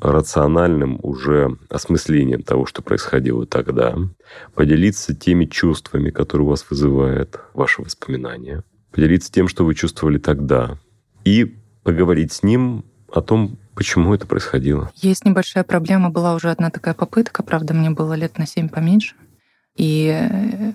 рациональным 0.00 0.98
уже 1.02 1.56
осмыслением 1.68 2.42
того, 2.42 2.66
что 2.66 2.82
происходило 2.82 3.46
тогда, 3.46 3.96
поделиться 4.54 5.14
теми 5.14 5.44
чувствами, 5.44 6.10
которые 6.10 6.46
у 6.46 6.50
вас 6.50 6.66
вызывают 6.68 7.38
ваши 7.54 7.82
воспоминания, 7.82 8.64
поделиться 8.90 9.30
тем, 9.30 9.46
что 9.46 9.64
вы 9.64 9.74
чувствовали 9.74 10.18
тогда, 10.18 10.78
и 11.24 11.56
поговорить 11.84 12.32
с 12.32 12.42
ним 12.42 12.84
о 13.12 13.20
том, 13.20 13.58
почему 13.74 14.14
это 14.14 14.26
происходило. 14.26 14.90
Есть 14.96 15.24
небольшая 15.24 15.64
проблема. 15.64 16.10
Была 16.10 16.34
уже 16.34 16.50
одна 16.50 16.70
такая 16.70 16.94
попытка. 16.94 17.42
Правда, 17.42 17.74
мне 17.74 17.90
было 17.90 18.14
лет 18.14 18.38
на 18.38 18.46
семь 18.46 18.68
поменьше. 18.68 19.14
И 19.76 20.08
э, 20.12 20.72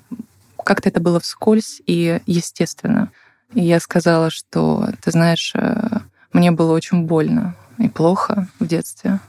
как-то 0.63 0.89
это 0.89 0.99
было 0.99 1.19
вскользь 1.19 1.81
и 1.85 2.19
естественно. 2.25 3.11
И 3.53 3.61
я 3.63 3.79
сказала, 3.79 4.29
что, 4.29 4.89
ты 5.03 5.11
знаешь, 5.11 5.53
э, 5.55 5.99
мне 6.33 6.51
было 6.51 6.73
очень 6.73 7.03
больно 7.03 7.55
и 7.77 7.87
плохо 7.87 8.47
в 8.59 8.67
детстве. 8.67 9.19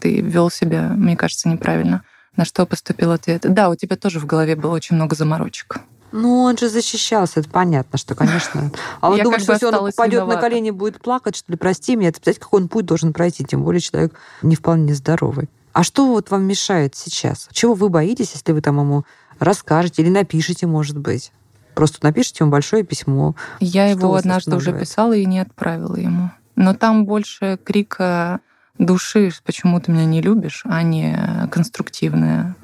Ты 0.00 0.20
вел 0.20 0.50
себя, 0.50 0.88
мне 0.88 1.16
кажется, 1.16 1.48
неправильно. 1.48 2.02
На 2.36 2.44
что 2.44 2.66
поступил 2.66 3.12
ответ? 3.12 3.42
Да, 3.42 3.68
у 3.70 3.76
тебя 3.76 3.96
тоже 3.96 4.18
в 4.18 4.26
голове 4.26 4.56
было 4.56 4.74
очень 4.74 4.96
много 4.96 5.14
заморочек. 5.14 5.80
Ну, 6.16 6.42
он 6.42 6.56
же 6.56 6.68
защищался, 6.68 7.40
это 7.40 7.50
понятно, 7.50 7.98
что, 7.98 8.14
конечно. 8.14 8.70
А 9.00 9.10
он 9.10 9.16
Я 9.16 9.24
думает, 9.24 9.44
как 9.44 9.58
что 9.58 9.66
бы 9.66 9.68
если 9.72 9.82
он 9.82 9.88
упадет 9.88 10.28
на 10.28 10.36
колени 10.36 10.68
и 10.68 10.70
будет 10.70 11.02
плакать, 11.02 11.34
что 11.34 11.50
ли, 11.50 11.58
прости 11.58 11.96
меня, 11.96 12.10
это 12.10 12.18
представляете, 12.18 12.40
какой 12.40 12.62
он 12.62 12.68
путь 12.68 12.86
должен 12.86 13.12
пройти, 13.12 13.44
тем 13.44 13.64
более 13.64 13.80
человек 13.80 14.14
не 14.40 14.54
вполне 14.54 14.94
здоровый. 14.94 15.50
А 15.72 15.82
что 15.82 16.06
вот 16.06 16.30
вам 16.30 16.44
мешает 16.44 16.94
сейчас? 16.94 17.48
Чего 17.50 17.74
вы 17.74 17.88
боитесь, 17.88 18.30
если 18.32 18.52
вы 18.52 18.60
там 18.60 18.78
ему 18.78 19.04
расскажете 19.40 20.02
или 20.02 20.08
напишите, 20.08 20.68
может 20.68 20.96
быть? 20.96 21.32
Просто 21.74 21.98
напишите 22.02 22.44
ему 22.44 22.52
большое 22.52 22.84
письмо. 22.84 23.34
Я 23.58 23.88
Что 23.88 23.98
его 23.98 24.14
однажды 24.14 24.54
уже 24.54 24.72
писала 24.72 25.14
и 25.14 25.26
не 25.26 25.40
отправила 25.40 25.96
ему. 25.96 26.30
Но 26.54 26.74
там 26.74 27.06
больше 27.06 27.58
крика 27.64 28.38
души, 28.78 29.32
почему 29.44 29.80
ты 29.80 29.90
меня 29.90 30.04
не 30.04 30.22
любишь, 30.22 30.62
а 30.64 30.80
не 30.84 31.48
конструктивное 31.50 32.54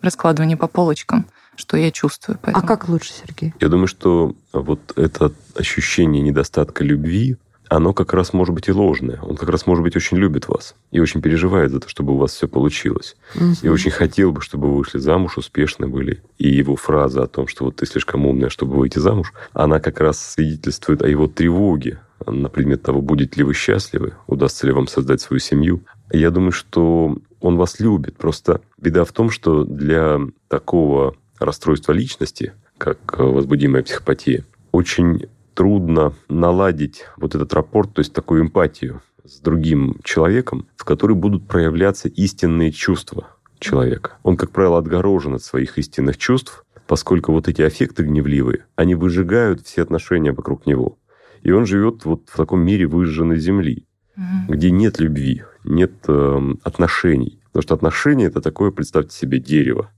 раскладывание 0.00 0.56
по 0.56 0.68
полочкам, 0.68 1.26
что 1.60 1.76
я 1.76 1.90
чувствую. 1.92 2.36
А 2.42 2.46
Поэтому. 2.46 2.66
как 2.66 2.88
лучше, 2.88 3.12
Сергей? 3.12 3.54
Я 3.60 3.68
думаю, 3.68 3.86
что 3.86 4.34
вот 4.52 4.80
это 4.96 5.32
ощущение 5.54 6.22
недостатка 6.22 6.82
любви, 6.82 7.36
оно 7.68 7.92
как 7.92 8.12
раз 8.14 8.32
может 8.32 8.52
быть 8.52 8.66
и 8.66 8.72
ложное. 8.72 9.20
Он 9.22 9.36
как 9.36 9.48
раз, 9.48 9.64
может 9.64 9.84
быть, 9.84 9.94
очень 9.94 10.16
любит 10.16 10.48
вас 10.48 10.74
и 10.90 10.98
очень 10.98 11.22
переживает 11.22 11.70
за 11.70 11.78
то, 11.78 11.88
чтобы 11.88 12.14
у 12.14 12.16
вас 12.16 12.32
все 12.32 12.48
получилось. 12.48 13.14
И 13.36 13.38
Мгм. 13.44 13.72
очень 13.72 13.92
хотел 13.92 14.32
бы, 14.32 14.40
чтобы 14.40 14.68
вы 14.70 14.78
вышли 14.78 14.98
замуж, 14.98 15.38
успешны 15.38 15.86
были. 15.86 16.20
И 16.38 16.48
его 16.48 16.74
фраза 16.74 17.22
о 17.22 17.26
том, 17.28 17.46
что 17.46 17.64
вот 17.66 17.76
ты 17.76 17.86
слишком 17.86 18.26
умная, 18.26 18.48
чтобы 18.48 18.74
выйти 18.76 18.98
замуж, 18.98 19.32
она 19.52 19.78
как 19.78 20.00
раз 20.00 20.18
свидетельствует 20.18 21.00
о 21.02 21.08
его 21.08 21.28
тревоге 21.28 22.00
на 22.26 22.48
предмет 22.48 22.82
того, 22.82 23.00
будете 23.02 23.36
ли 23.36 23.44
вы 23.44 23.54
счастливы, 23.54 24.14
удастся 24.26 24.66
ли 24.66 24.72
вам 24.72 24.88
создать 24.88 25.20
свою 25.20 25.38
семью. 25.38 25.84
Я 26.12 26.30
думаю, 26.32 26.50
что 26.50 27.16
он 27.40 27.56
вас 27.56 27.78
любит. 27.78 28.16
Просто 28.16 28.60
беда 28.78 29.04
в 29.04 29.12
том, 29.12 29.30
что 29.30 29.62
для 29.62 30.18
такого 30.48 31.14
расстройства 31.40 31.92
личности, 31.92 32.52
как 32.78 32.98
э, 33.18 33.22
возбудимая 33.22 33.82
психопатия, 33.82 34.44
очень 34.72 35.26
трудно 35.54 36.12
наладить 36.28 37.04
вот 37.16 37.34
этот 37.34 37.52
рапорт, 37.54 37.92
то 37.94 38.00
есть 38.00 38.12
такую 38.12 38.42
эмпатию 38.42 39.02
с 39.24 39.40
другим 39.40 39.96
человеком, 40.04 40.66
в 40.76 40.84
которой 40.84 41.12
будут 41.14 41.46
проявляться 41.46 42.08
истинные 42.08 42.72
чувства 42.72 43.28
человека. 43.58 44.12
Он, 44.22 44.36
как 44.36 44.50
правило, 44.50 44.78
отгорожен 44.78 45.34
от 45.34 45.42
своих 45.42 45.76
истинных 45.78 46.16
чувств, 46.16 46.64
поскольку 46.86 47.32
вот 47.32 47.46
эти 47.48 47.62
аффекты 47.62 48.04
гневливые, 48.04 48.64
они 48.76 48.94
выжигают 48.94 49.60
все 49.66 49.82
отношения 49.82 50.32
вокруг 50.32 50.66
него. 50.66 50.98
И 51.42 51.50
он 51.52 51.66
живет 51.66 52.04
вот 52.04 52.22
в 52.28 52.36
таком 52.36 52.60
мире 52.60 52.86
выжженной 52.86 53.38
земли, 53.38 53.86
Мгм. 54.16 54.46
где 54.48 54.70
нет 54.70 54.98
любви, 54.98 55.44
нет 55.64 55.92
эм, 56.08 56.58
отношений. 56.64 57.40
Потому 57.52 57.62
что 57.62 57.74
отношения 57.74 58.26
это 58.26 58.40
такое, 58.40 58.70
представьте 58.70 59.16
себе, 59.16 59.38
дерево, 59.38 59.90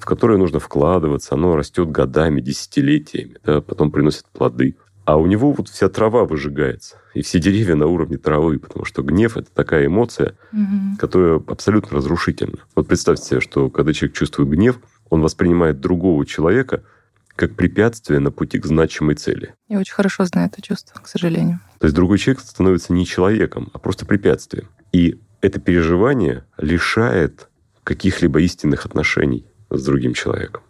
В 0.00 0.04
которое 0.04 0.38
нужно 0.38 0.60
вкладываться, 0.60 1.34
оно 1.34 1.56
растет 1.56 1.90
годами, 1.90 2.40
десятилетиями, 2.40 3.36
да, 3.44 3.60
потом 3.60 3.90
приносит 3.90 4.26
плоды. 4.32 4.76
А 5.04 5.16
у 5.16 5.26
него 5.26 5.52
вот 5.52 5.70
вся 5.70 5.88
трава 5.88 6.26
выжигается, 6.26 6.96
и 7.14 7.22
все 7.22 7.38
деревья 7.40 7.74
на 7.76 7.86
уровне 7.86 8.18
травы, 8.18 8.58
потому 8.58 8.84
что 8.84 9.02
гнев– 9.02 9.36
это 9.38 9.50
такая 9.50 9.86
эмоция, 9.86 10.36
Мгм. 10.52 10.96
которая 10.98 11.36
абсолютно 11.46 11.96
разрушительна. 11.96 12.58
Вот 12.76 12.88
представьте 12.88 13.24
себе, 13.24 13.40
что 13.40 13.70
когда 13.70 13.94
человек 13.94 14.14
чувствует 14.16 14.50
гнев, 14.50 14.78
он 15.08 15.22
воспринимает 15.22 15.80
другого 15.80 16.26
человека 16.26 16.82
как 17.36 17.54
препятствие 17.54 18.18
на 18.20 18.30
пути 18.30 18.58
к 18.58 18.66
значимой 18.66 19.14
цели. 19.14 19.54
Я 19.68 19.78
очень 19.78 19.94
хорошо 19.94 20.24
знаю 20.26 20.50
это 20.52 20.60
чувство, 20.60 21.00
к 21.00 21.06
сожалению. 21.08 21.60
То 21.78 21.86
есть 21.86 21.94
другой 21.94 22.18
человек 22.18 22.42
становится 22.42 22.92
не 22.92 23.06
человеком, 23.06 23.70
а 23.72 23.78
просто 23.78 24.04
препятствием. 24.04 24.68
И 24.92 25.18
это 25.40 25.58
переживание 25.60 26.44
лишает 26.58 27.47
каких-либо 27.88 28.42
истинных 28.42 28.84
отношений 28.84 29.46
с 29.70 29.82
другим 29.82 30.12
человеком. 30.12 30.62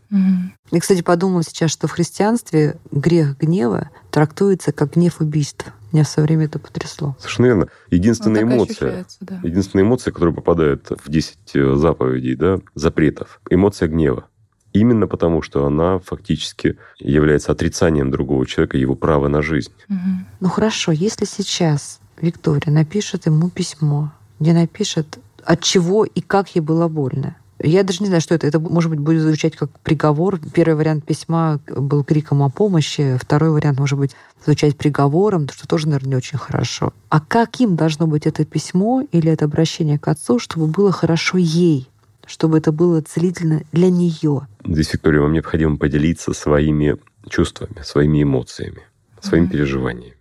Я, 0.71 0.81
кстати, 0.81 1.03
подумала 1.03 1.43
сейчас, 1.43 1.73
что 1.73 1.89
в 1.89 1.91
христианстве 1.91 2.77
грех 2.93 3.37
гнева 3.39 3.91
трактуется 4.13 4.71
как 4.73 4.95
гнев 4.95 5.21
убийства. 5.21 5.73
Меня 5.93 6.05
в 6.05 6.09
свое 6.09 6.27
время 6.27 6.45
это 6.45 6.59
потрясло. 6.61 7.17
Совершенно 7.19 7.47
верно. 7.47 7.69
Единственная 7.91 8.45
Ну, 8.45 8.51
так 8.51 8.53
и 8.53 8.57
эмоция, 8.57 9.07
да. 9.21 9.41
единственная 9.43 9.85
эмоция, 9.85 10.13
которая 10.13 10.35
попадает 10.35 10.91
в 10.91 11.11
10 11.11 11.39
заповедей, 11.77 12.37
да, 12.37 12.61
запретов, 12.75 13.41
эмоция 13.51 13.89
гнева. 13.89 14.27
Именно 14.73 15.09
потому, 15.09 15.43
что 15.43 15.67
она 15.67 15.99
фактически 15.99 16.77
является 16.99 17.51
отрицанием 17.51 18.11
другого 18.11 18.47
человека, 18.47 18.77
его 18.79 18.95
права 18.95 19.27
на 19.29 19.43
жизнь. 19.43 19.73
Мгм. 19.89 20.27
Ну 20.41 20.49
хорошо, 20.49 20.93
если 20.93 21.25
сейчас 21.25 22.01
Виктория 22.21 22.73
напишет 22.73 23.27
ему 23.27 23.51
письмо, 23.51 24.13
где 24.39 24.53
напишет, 24.53 25.19
от 25.49 25.63
чего 25.63 26.05
и 26.05 26.21
как 26.21 26.55
ей 26.55 26.61
было 26.61 26.89
больно. 26.89 27.35
Я 27.59 27.83
даже 27.83 28.01
не 28.01 28.07
знаю, 28.07 28.21
что 28.21 28.35
это. 28.35 28.47
Это, 28.47 28.61
может 28.61 28.91
быть, 28.91 29.01
будет 29.01 29.23
звучать 29.23 29.57
как 29.57 29.71
приговор. 29.81 30.39
Первый 30.53 30.75
вариант 30.75 31.05
письма 31.07 31.59
был 31.67 32.05
криком 32.05 32.43
о 32.43 32.51
помощи, 32.51 33.17
второй 33.19 33.51
вариант, 33.51 33.79
может 33.79 33.99
быть, 33.99 34.15
звучать 34.45 34.77
приговором, 34.77 35.49
что 35.49 35.67
тоже, 35.67 35.87
наверное, 35.89 36.11
не 36.11 36.17
очень 36.17 36.39
хорошо. 36.39 36.93
А 37.09 37.21
каким 37.21 37.77
должно 37.77 38.07
быть 38.07 38.27
это 38.27 38.45
письмо 38.45 39.03
или 39.11 39.33
это 39.33 39.47
обращение 39.47 39.99
к 39.99 40.07
отцу, 40.09 40.39
чтобы 40.39 40.67
было 40.67 40.93
хорошо 40.93 41.39
ей, 41.39 41.89
чтобы 42.27 42.59
это 42.59 42.71
было 42.71 43.01
целительно 43.01 43.63
для 43.73 43.89
нее? 43.89 44.47
Здесь, 44.67 44.93
Виктория, 44.93 45.23
вам 45.23 45.33
необходимо 45.33 45.79
поделиться 45.79 46.35
своими 46.35 46.97
чувствами, 47.31 47.81
своими 47.83 48.23
эмоциями, 48.23 48.83
своими 49.23 49.47
Мгм. 49.47 49.53
переживаниями. 49.53 50.18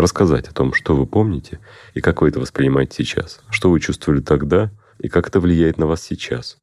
Рассказать 0.00 0.48
о 0.48 0.52
том, 0.52 0.72
что 0.72 0.96
вы 0.96 1.06
помните 1.06 1.58
и 1.94 2.00
как 2.00 2.22
вы 2.22 2.28
это 2.28 2.40
воспринимаете 2.40 3.04
сейчас. 3.04 3.40
Что 3.50 3.70
вы 3.70 3.80
чувствовали 3.80 4.20
тогда 4.20 4.70
и 4.98 5.08
как 5.08 5.28
это 5.28 5.40
влияет 5.40 5.78
на 5.78 5.86
вас 5.86 6.02
сейчас. 6.02 6.56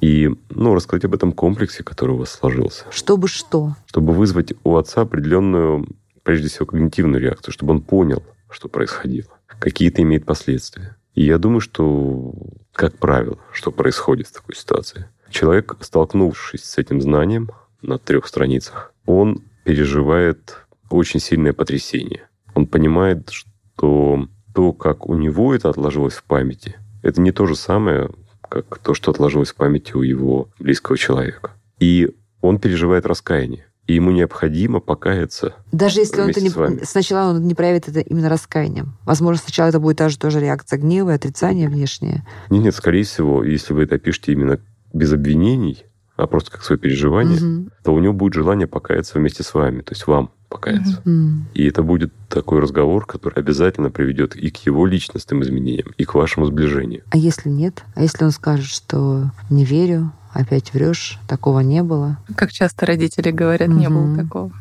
И 0.00 0.30
ну, 0.50 0.74
рассказать 0.74 1.04
об 1.04 1.14
этом 1.14 1.32
комплексе, 1.32 1.82
который 1.82 2.12
у 2.12 2.18
вас 2.18 2.30
сложился. 2.30 2.84
Чтобы 2.90 3.26
что? 3.26 3.74
Чтобы 3.86 4.12
вызвать 4.12 4.52
у 4.62 4.76
отца 4.76 5.00
определенную, 5.00 5.88
прежде 6.22 6.48
всего, 6.48 6.66
когнитивную 6.66 7.20
реакцию, 7.20 7.52
чтобы 7.52 7.72
он 7.72 7.82
понял, 7.82 8.22
что 8.48 8.68
происходило, 8.68 9.30
какие 9.58 9.88
это 9.88 10.02
имеет 10.02 10.24
последствия. 10.24 10.96
И 11.14 11.24
я 11.24 11.38
думаю, 11.38 11.60
что, 11.60 12.32
как 12.72 12.96
правило, 12.98 13.38
что 13.52 13.72
происходит 13.72 14.28
в 14.28 14.32
такой 14.32 14.54
ситуации, 14.54 15.08
Человек, 15.30 15.76
столкнувшись 15.80 16.64
с 16.64 16.76
этим 16.76 17.00
знанием 17.00 17.50
на 17.82 17.98
трех 17.98 18.26
страницах, 18.26 18.92
он 19.06 19.42
переживает 19.64 20.56
очень 20.90 21.20
сильное 21.20 21.52
потрясение. 21.52 22.28
Он 22.60 22.66
понимает, 22.66 23.30
что 23.30 24.28
то, 24.54 24.74
как 24.74 25.08
у 25.08 25.14
него 25.14 25.54
это 25.54 25.70
отложилось 25.70 26.12
в 26.12 26.24
памяти, 26.24 26.76
это 27.02 27.22
не 27.22 27.32
то 27.32 27.46
же 27.46 27.56
самое, 27.56 28.10
как 28.46 28.76
то, 28.78 28.92
что 28.92 29.10
отложилось 29.10 29.52
в 29.52 29.54
памяти 29.54 29.94
у 29.94 30.02
его 30.02 30.50
близкого 30.58 30.98
человека. 30.98 31.52
И 31.78 32.10
он 32.42 32.58
переживает 32.58 33.06
раскаяние. 33.06 33.64
И 33.86 33.94
ему 33.94 34.10
необходимо 34.10 34.80
покаяться. 34.80 35.54
Даже 35.72 36.00
если 36.00 36.20
он 36.20 36.28
это 36.28 36.42
не, 36.42 36.50
сначала 36.84 37.30
он 37.30 37.46
не 37.46 37.54
проявит 37.54 37.88
это 37.88 38.00
именно 38.00 38.28
раскаянием. 38.28 38.98
Возможно, 39.06 39.42
сначала 39.42 39.70
это 39.70 39.80
будет 39.80 39.96
даже 39.96 40.18
тоже 40.18 40.38
реакция 40.38 40.78
гнева, 40.78 41.14
отрицания 41.14 41.66
внешнее. 41.66 42.26
Нет, 42.50 42.62
нет, 42.62 42.74
скорее 42.74 43.04
всего, 43.04 43.42
если 43.42 43.72
вы 43.72 43.84
это 43.84 43.98
пишете 43.98 44.32
именно 44.32 44.60
без 44.92 45.14
обвинений, 45.14 45.86
а 46.16 46.26
просто 46.26 46.50
как 46.50 46.62
свое 46.62 46.78
переживание, 46.78 47.38
угу. 47.38 47.70
то 47.82 47.94
у 47.94 48.00
него 48.00 48.12
будет 48.12 48.34
желание 48.34 48.66
покаяться 48.66 49.18
вместе 49.18 49.44
с 49.44 49.54
вами, 49.54 49.80
то 49.80 49.92
есть 49.92 50.06
вам 50.06 50.30
покаяться. 50.50 51.00
Угу. 51.06 51.30
И 51.54 51.64
это 51.66 51.82
будет 51.82 52.12
такой 52.28 52.60
разговор, 52.60 53.06
который 53.06 53.38
обязательно 53.38 53.90
приведет 53.90 54.36
и 54.36 54.50
к 54.50 54.58
его 54.66 54.84
личностным 54.84 55.42
изменениям, 55.42 55.92
и 55.96 56.04
к 56.04 56.14
вашему 56.14 56.44
сближению. 56.44 57.02
А 57.10 57.16
если 57.16 57.48
нет? 57.48 57.84
А 57.94 58.02
если 58.02 58.24
он 58.24 58.32
скажет, 58.32 58.66
что 58.66 59.30
не 59.48 59.64
верю, 59.64 60.12
опять 60.32 60.74
врешь, 60.74 61.18
такого 61.26 61.60
не 61.60 61.82
было? 61.82 62.18
Как 62.36 62.52
часто 62.52 62.84
родители 62.84 63.30
говорят, 63.30 63.70
угу. 63.70 63.78
не 63.78 63.88
было 63.88 64.16
такого. 64.16 64.52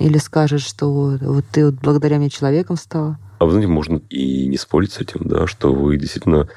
Или 0.00 0.18
скажет, 0.18 0.60
что 0.60 1.18
вот 1.20 1.44
ты 1.52 1.66
вот 1.66 1.74
благодаря 1.76 2.18
мне 2.18 2.30
человеком 2.30 2.76
стала. 2.76 3.18
А 3.38 3.44
вы 3.44 3.52
знаете, 3.52 3.70
можно 3.70 4.00
и 4.10 4.46
не 4.46 4.56
спорить 4.56 4.92
с 4.92 4.98
этим, 4.98 5.28
да, 5.28 5.46
что 5.46 5.72
вы 5.72 5.96
действительно 5.96 6.48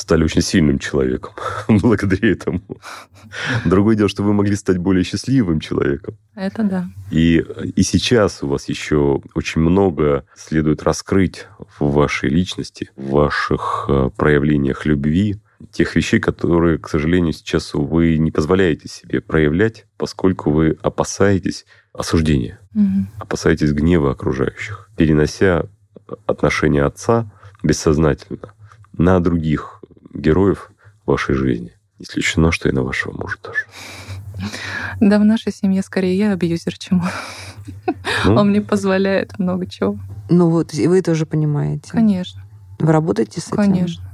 стали 0.00 0.24
очень 0.24 0.42
сильным 0.42 0.78
человеком 0.78 1.34
благодаря 1.68 2.32
этому. 2.32 2.62
Другое 3.64 3.96
дело, 3.96 4.08
что 4.08 4.22
вы 4.22 4.32
могли 4.32 4.56
стать 4.56 4.78
более 4.78 5.04
счастливым 5.04 5.60
человеком. 5.60 6.16
Это 6.34 6.62
да. 6.62 6.86
И, 7.10 7.44
и 7.76 7.82
сейчас 7.82 8.42
у 8.42 8.48
вас 8.48 8.68
еще 8.68 9.20
очень 9.34 9.60
много 9.60 10.24
следует 10.34 10.82
раскрыть 10.82 11.46
в 11.78 11.92
вашей 11.92 12.30
личности, 12.30 12.90
в 12.96 13.10
ваших 13.10 13.86
э, 13.88 14.10
проявлениях 14.16 14.86
любви, 14.86 15.36
тех 15.70 15.94
вещей, 15.94 16.18
которые, 16.18 16.78
к 16.78 16.88
сожалению, 16.88 17.34
сейчас 17.34 17.74
вы 17.74 18.16
не 18.16 18.30
позволяете 18.30 18.88
себе 18.88 19.20
проявлять, 19.20 19.84
поскольку 19.98 20.50
вы 20.50 20.78
опасаетесь 20.82 21.66
осуждения, 21.92 22.58
угу. 22.74 23.06
опасаетесь 23.18 23.72
гнева 23.72 24.10
окружающих, 24.12 24.88
перенося 24.96 25.66
отношения 26.26 26.84
отца 26.84 27.30
бессознательно 27.62 28.54
на 28.92 29.20
других 29.20 29.82
героев 30.12 30.70
вашей 31.06 31.34
жизни. 31.34 31.72
Не 31.98 32.04
исключено, 32.04 32.52
что 32.52 32.68
и 32.68 32.72
на 32.72 32.82
вашего 32.82 33.12
мужа 33.12 33.36
тоже. 33.40 33.64
Да, 35.00 35.18
в 35.18 35.24
нашей 35.24 35.52
семье 35.52 35.82
скорее 35.82 36.16
я 36.16 36.32
абьюзер, 36.32 36.78
чем 36.78 37.00
он. 37.00 37.94
Ну, 38.24 38.34
он 38.36 38.50
мне 38.50 38.62
позволяет 38.62 39.38
много 39.38 39.66
чего. 39.66 39.98
Ну 40.28 40.48
вот, 40.48 40.74
и 40.74 40.86
вы 40.88 41.02
тоже 41.02 41.26
понимаете. 41.26 41.90
Конечно. 41.90 42.42
Вы 42.78 42.92
работаете 42.92 43.40
с 43.40 43.48
этим? 43.48 43.56
Конечно 43.56 44.09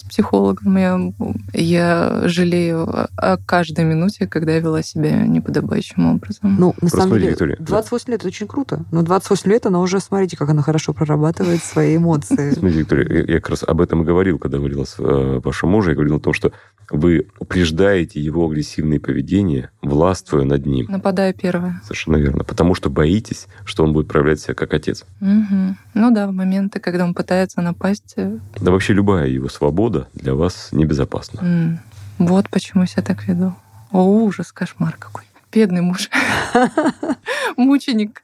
с 0.00 0.02
психологом. 0.02 0.76
Я, 0.76 1.12
я 1.52 2.22
жалею 2.24 2.88
о 3.16 3.36
каждой 3.38 3.84
минуте, 3.84 4.26
когда 4.26 4.52
я 4.52 4.60
вела 4.60 4.82
себя 4.82 5.26
неподобающим 5.26 6.14
образом. 6.14 6.56
Ну, 6.58 6.74
на 6.80 6.88
самом 6.88 7.18
деле, 7.18 7.30
Виктория, 7.30 7.56
28 7.60 8.06
да. 8.06 8.12
лет— 8.12 8.20
это 8.20 8.28
очень 8.28 8.46
круто. 8.46 8.84
Но 8.90 9.02
28 9.02 9.50
лет 9.50 9.66
она 9.66 9.80
уже, 9.80 10.00
смотрите, 10.00 10.36
как 10.36 10.48
она 10.48 10.62
хорошо 10.62 10.92
прорабатывает 10.92 11.62
свои 11.62 11.96
эмоции. 11.98 12.52
Смотрите, 12.52 12.78
Виктория, 12.78 13.26
я 13.26 13.40
как 13.40 13.50
раз 13.50 13.62
об 13.62 13.80
этом 13.80 14.02
и 14.02 14.04
говорил, 14.04 14.38
когда 14.38 14.58
говорил 14.58 14.86
с 14.86 14.96
э, 14.98 15.40
вашим 15.44 15.70
мужем. 15.70 15.90
Я 15.90 15.94
говорил 15.96 16.16
о 16.16 16.20
том, 16.20 16.32
что 16.32 16.52
вы 16.90 17.28
упреждаете 17.38 18.20
его 18.20 18.46
агрессивное 18.46 19.00
поведение, 19.00 19.70
властвуя 19.82 20.44
над 20.44 20.66
ним. 20.66 20.86
Нападая 20.88 21.32
первое. 21.32 21.80
Совершенно 21.84 22.16
верно. 22.16 22.44
Потому 22.44 22.74
что 22.74 22.90
боитесь, 22.90 23.46
что 23.64 23.84
он 23.84 23.92
будет 23.92 24.08
проявлять 24.08 24.40
себя 24.40 24.54
как 24.54 24.74
отец. 24.74 25.04
Угу. 25.20 25.76
Ну 25.94 26.10
да, 26.10 26.26
в 26.26 26.32
моменты, 26.32 26.80
когда 26.80 27.04
он 27.04 27.14
пытается 27.14 27.60
напасть. 27.60 28.14
Э, 28.16 28.38
да 28.60 28.70
вообще 28.70 28.92
любая 28.92 29.28
его 29.28 29.48
свобода 29.48 30.08
для 30.14 30.34
вас 30.34 30.70
небезопасна. 30.72 31.40
Mm. 31.40 31.76
Вот 32.18 32.50
почему 32.50 32.82
я 32.82 32.86
себя 32.86 33.02
так 33.02 33.26
веду. 33.26 33.54
О, 33.92 34.04
ужас, 34.04 34.52
кошмар 34.52 34.96
какой. 34.98 35.24
Бедный 35.52 35.80
муж. 35.80 36.10
Мученик. 37.56 38.22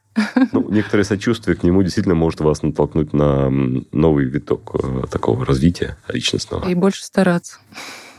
Ну, 0.51 0.69
некоторое 0.69 1.03
сочувствие 1.03 1.55
к 1.57 1.63
нему 1.63 1.83
действительно 1.83 2.15
может 2.15 2.39
вас 2.39 2.61
натолкнуть 2.63 3.13
на 3.13 3.49
новый 3.91 4.25
виток 4.25 4.71
э, 4.81 5.03
такого 5.11 5.45
развития 5.45 5.97
личностного. 6.07 6.67
И 6.67 6.73
больше 6.73 7.03
стараться. 7.03 7.59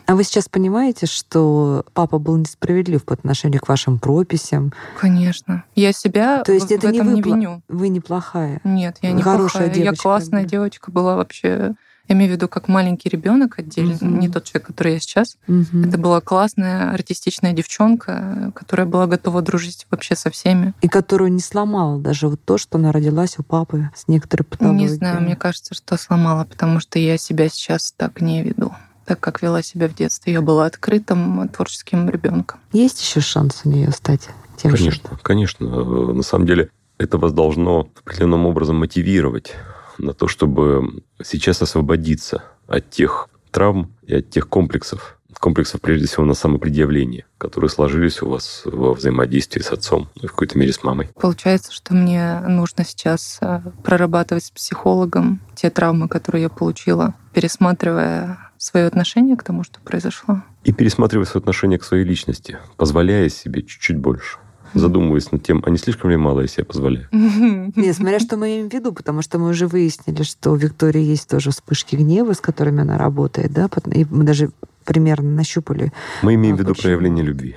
А 0.08 0.14
вы 0.14 0.24
сейчас 0.24 0.48
понимаете, 0.48 1.04
что 1.04 1.84
папа 1.92 2.18
был 2.18 2.38
несправедлив 2.38 3.04
по 3.04 3.12
отношению 3.12 3.60
к 3.60 3.68
вашим 3.68 3.98
прописям? 3.98 4.72
Конечно. 4.98 5.64
Я 5.74 5.92
себя 5.92 6.42
То 6.44 6.52
есть 6.52 6.68
в, 6.68 6.70
это 6.70 6.88
в 6.88 6.92
не 6.92 6.98
этом 6.98 7.08
вы, 7.08 7.14
не 7.16 7.20
виню. 7.20 7.62
Вы 7.68 7.90
неплохая. 7.90 8.62
Нет, 8.64 8.96
я 9.02 9.12
не 9.12 9.20
Хорошая 9.20 9.64
плохая. 9.64 9.74
Девочка. 9.74 9.94
Я 9.94 10.02
классная 10.02 10.44
девочка 10.44 10.90
была 10.90 11.14
вообще. 11.16 11.74
Я 12.08 12.14
имею 12.14 12.30
в 12.30 12.34
виду 12.36 12.48
как 12.48 12.68
маленький 12.68 13.10
ребенок 13.10 13.58
отдельно, 13.58 13.96
угу. 13.96 14.06
не 14.06 14.30
тот 14.30 14.44
человек, 14.44 14.68
который 14.68 14.94
я 14.94 14.98
сейчас. 14.98 15.36
Угу. 15.46 15.88
Это 15.88 15.98
была 15.98 16.22
классная 16.22 16.90
артистичная 16.90 17.52
девчонка, 17.52 18.50
которая 18.54 18.86
была 18.86 19.06
готова 19.06 19.42
дружить 19.42 19.86
вообще 19.90 20.16
со 20.16 20.30
всеми. 20.30 20.72
И 20.80 20.88
которую 20.88 21.30
не 21.32 21.40
сломала 21.40 22.00
даже 22.00 22.28
вот 22.28 22.42
то, 22.42 22.56
что 22.56 22.78
она 22.78 22.92
родилась 22.92 23.38
у 23.38 23.42
папы 23.42 23.90
с 23.94 24.08
некоторой 24.08 24.46
патологией. 24.46 24.84
Не 24.84 24.88
знаю, 24.88 25.20
мне 25.20 25.36
кажется, 25.36 25.74
что 25.74 25.98
сломала, 25.98 26.46
потому 26.46 26.80
что 26.80 26.98
я 26.98 27.18
себя 27.18 27.50
сейчас 27.50 27.92
так 27.92 28.22
не 28.22 28.42
веду 28.42 28.72
так 29.08 29.18
как 29.20 29.40
вела 29.40 29.62
себя 29.62 29.88
в 29.88 29.94
детстве. 29.94 30.34
Я 30.34 30.42
была 30.42 30.66
открытым 30.66 31.48
творческим 31.48 32.10
ребенком. 32.10 32.60
Есть 32.72 33.00
еще 33.02 33.20
шанс 33.20 33.62
у 33.64 33.70
нее 33.70 33.90
стать 33.90 34.28
тем 34.58 34.72
Конечно, 34.72 35.10
же? 35.12 35.18
конечно. 35.22 36.12
На 36.12 36.22
самом 36.22 36.46
деле 36.46 36.68
это 36.98 37.16
вас 37.16 37.32
должно 37.32 37.88
определенным 38.04 38.44
образом 38.44 38.76
мотивировать 38.76 39.54
на 39.96 40.12
то, 40.12 40.28
чтобы 40.28 41.02
сейчас 41.24 41.62
освободиться 41.62 42.44
от 42.66 42.90
тех 42.90 43.30
травм 43.50 43.94
и 44.02 44.16
от 44.16 44.28
тех 44.28 44.46
комплексов, 44.46 45.18
комплексов, 45.38 45.80
прежде 45.80 46.06
всего, 46.06 46.24
на 46.24 46.34
самопредъявление, 46.34 47.24
которые 47.38 47.70
сложились 47.70 48.20
у 48.20 48.28
вас 48.28 48.62
во 48.64 48.92
взаимодействии 48.92 49.62
с 49.62 49.72
отцом, 49.72 50.08
ну, 50.16 50.28
в 50.28 50.32
какой-то 50.32 50.58
мере 50.58 50.72
с 50.72 50.82
мамой. 50.82 51.08
Получается, 51.14 51.72
что 51.72 51.94
мне 51.94 52.40
нужно 52.40 52.84
сейчас 52.84 53.38
э, 53.40 53.60
прорабатывать 53.82 54.44
с 54.44 54.50
психологом 54.50 55.40
те 55.54 55.70
травмы, 55.70 56.08
которые 56.08 56.42
я 56.42 56.48
получила, 56.48 57.14
пересматривая 57.32 58.47
свое 58.58 58.86
отношение 58.86 59.36
к 59.36 59.42
тому, 59.42 59.64
что 59.64 59.80
произошло. 59.80 60.42
И 60.64 60.72
пересматривая 60.72 61.24
свое 61.24 61.40
отношение 61.40 61.78
к 61.78 61.84
своей 61.84 62.04
личности, 62.04 62.58
позволяя 62.76 63.28
себе 63.28 63.62
чуть-чуть 63.62 63.98
больше 63.98 64.38
задумываясь 64.74 65.32
над 65.32 65.42
тем, 65.42 65.62
а 65.64 65.70
не 65.70 65.78
слишком 65.78 66.10
ли 66.10 66.16
мало 66.16 66.40
я 66.40 66.46
себе 66.46 66.64
позволяю? 66.64 67.08
Нет, 67.10 67.96
смотря 67.96 68.20
что 68.20 68.36
мы 68.36 68.48
имеем 68.48 68.68
в 68.68 68.72
виду, 68.72 68.92
потому 68.92 69.22
что 69.22 69.38
мы 69.38 69.48
уже 69.48 69.66
выяснили, 69.66 70.22
что 70.22 70.50
у 70.50 70.56
Виктории 70.56 71.02
есть 71.02 71.28
тоже 71.28 71.50
вспышки 71.50 71.96
гнева, 71.96 72.32
с 72.32 72.40
которыми 72.40 72.82
она 72.82 72.98
работает, 72.98 73.52
да, 73.52 73.68
и 73.92 74.04
мы 74.10 74.24
даже 74.24 74.50
примерно 74.84 75.30
нащупали. 75.30 75.92
Мы 76.22 76.34
имеем 76.34 76.56
в 76.56 76.60
виду 76.60 76.74
проявление 76.74 77.24
любви. 77.24 77.56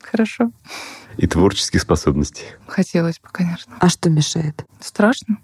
Хорошо. 0.00 0.50
И 1.16 1.26
творческих 1.26 1.82
способностей. 1.82 2.44
Хотелось 2.66 3.18
бы, 3.20 3.28
конечно. 3.30 3.74
А 3.80 3.88
что 3.88 4.08
мешает? 4.08 4.64
Страшно. 4.80 5.38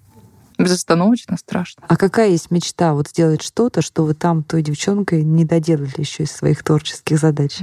Безостановочно 0.58 1.36
страшно. 1.36 1.82
А 1.88 1.96
какая 1.96 2.30
есть 2.30 2.50
мечта? 2.50 2.94
Вот 2.94 3.08
сделать 3.08 3.42
что-то, 3.42 3.82
что 3.82 4.04
вы 4.04 4.14
там 4.14 4.42
той 4.42 4.62
девчонкой 4.62 5.24
не 5.24 5.44
доделали 5.44 5.98
еще 5.98 6.22
из 6.22 6.32
своих 6.32 6.62
творческих 6.62 7.18
задач? 7.18 7.58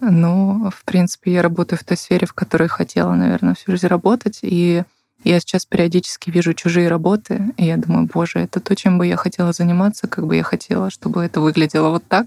Ну, 0.00 0.70
в 0.74 0.84
принципе, 0.84 1.32
я 1.32 1.42
работаю 1.42 1.78
в 1.78 1.84
той 1.84 1.96
сфере, 1.96 2.26
в 2.26 2.32
которой 2.32 2.68
хотела, 2.68 3.14
наверное, 3.14 3.54
всю 3.54 3.72
жизнь 3.72 3.86
работать. 3.86 4.38
И 4.42 4.84
я 5.24 5.40
сейчас 5.40 5.66
периодически 5.66 6.30
вижу 6.30 6.54
чужие 6.54 6.88
работы, 6.88 7.52
и 7.56 7.66
я 7.66 7.76
думаю, 7.76 8.08
боже, 8.12 8.38
это 8.38 8.60
то, 8.60 8.74
чем 8.74 8.96
бы 8.96 9.06
я 9.06 9.16
хотела 9.16 9.52
заниматься, 9.52 10.08
как 10.08 10.26
бы 10.26 10.36
я 10.36 10.42
хотела, 10.42 10.90
чтобы 10.90 11.22
это 11.22 11.40
выглядело 11.40 11.90
вот 11.90 12.04
так. 12.08 12.26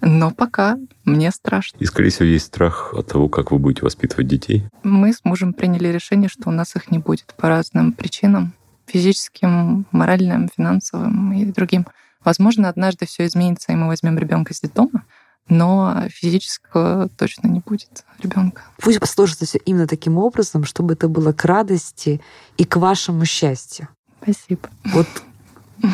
Но 0.00 0.30
пока 0.30 0.78
мне 1.04 1.30
страшно. 1.30 1.76
И, 1.78 1.84
скорее 1.84 2.10
всего, 2.10 2.24
есть 2.24 2.46
страх 2.46 2.92
от 2.94 3.06
того, 3.06 3.28
как 3.28 3.52
вы 3.52 3.58
будете 3.58 3.82
воспитывать 3.82 4.26
детей. 4.26 4.64
Мы 4.82 5.12
с 5.12 5.24
мужем 5.24 5.52
приняли 5.52 5.88
решение, 5.88 6.28
что 6.28 6.48
у 6.48 6.52
нас 6.52 6.74
их 6.74 6.90
не 6.90 6.98
будет 6.98 7.34
по 7.36 7.48
разным 7.48 7.92
причинам. 7.92 8.52
Физическим, 8.92 9.86
моральным, 9.90 10.48
финансовым 10.54 11.32
и 11.32 11.44
другим. 11.46 11.86
Возможно, 12.24 12.68
однажды 12.68 13.06
все 13.06 13.26
изменится, 13.26 13.72
и 13.72 13.74
мы 13.74 13.86
возьмем 13.86 14.18
ребенка 14.18 14.52
из 14.52 14.60
детдома, 14.60 15.04
но 15.48 16.04
физического 16.08 17.08
точно 17.08 17.48
не 17.48 17.60
будет 17.60 18.04
ребенка. 18.22 18.62
Пусть 18.78 19.04
сложится 19.06 19.46
все 19.46 19.58
именно 19.58 19.86
таким 19.86 20.18
образом, 20.18 20.64
чтобы 20.64 20.92
это 20.92 21.08
было 21.08 21.32
к 21.32 21.44
радости 21.44 22.20
и 22.58 22.64
к 22.64 22.76
вашему 22.76 23.24
счастью. 23.24 23.88
Спасибо. 24.20 24.68
Вот 24.92 25.08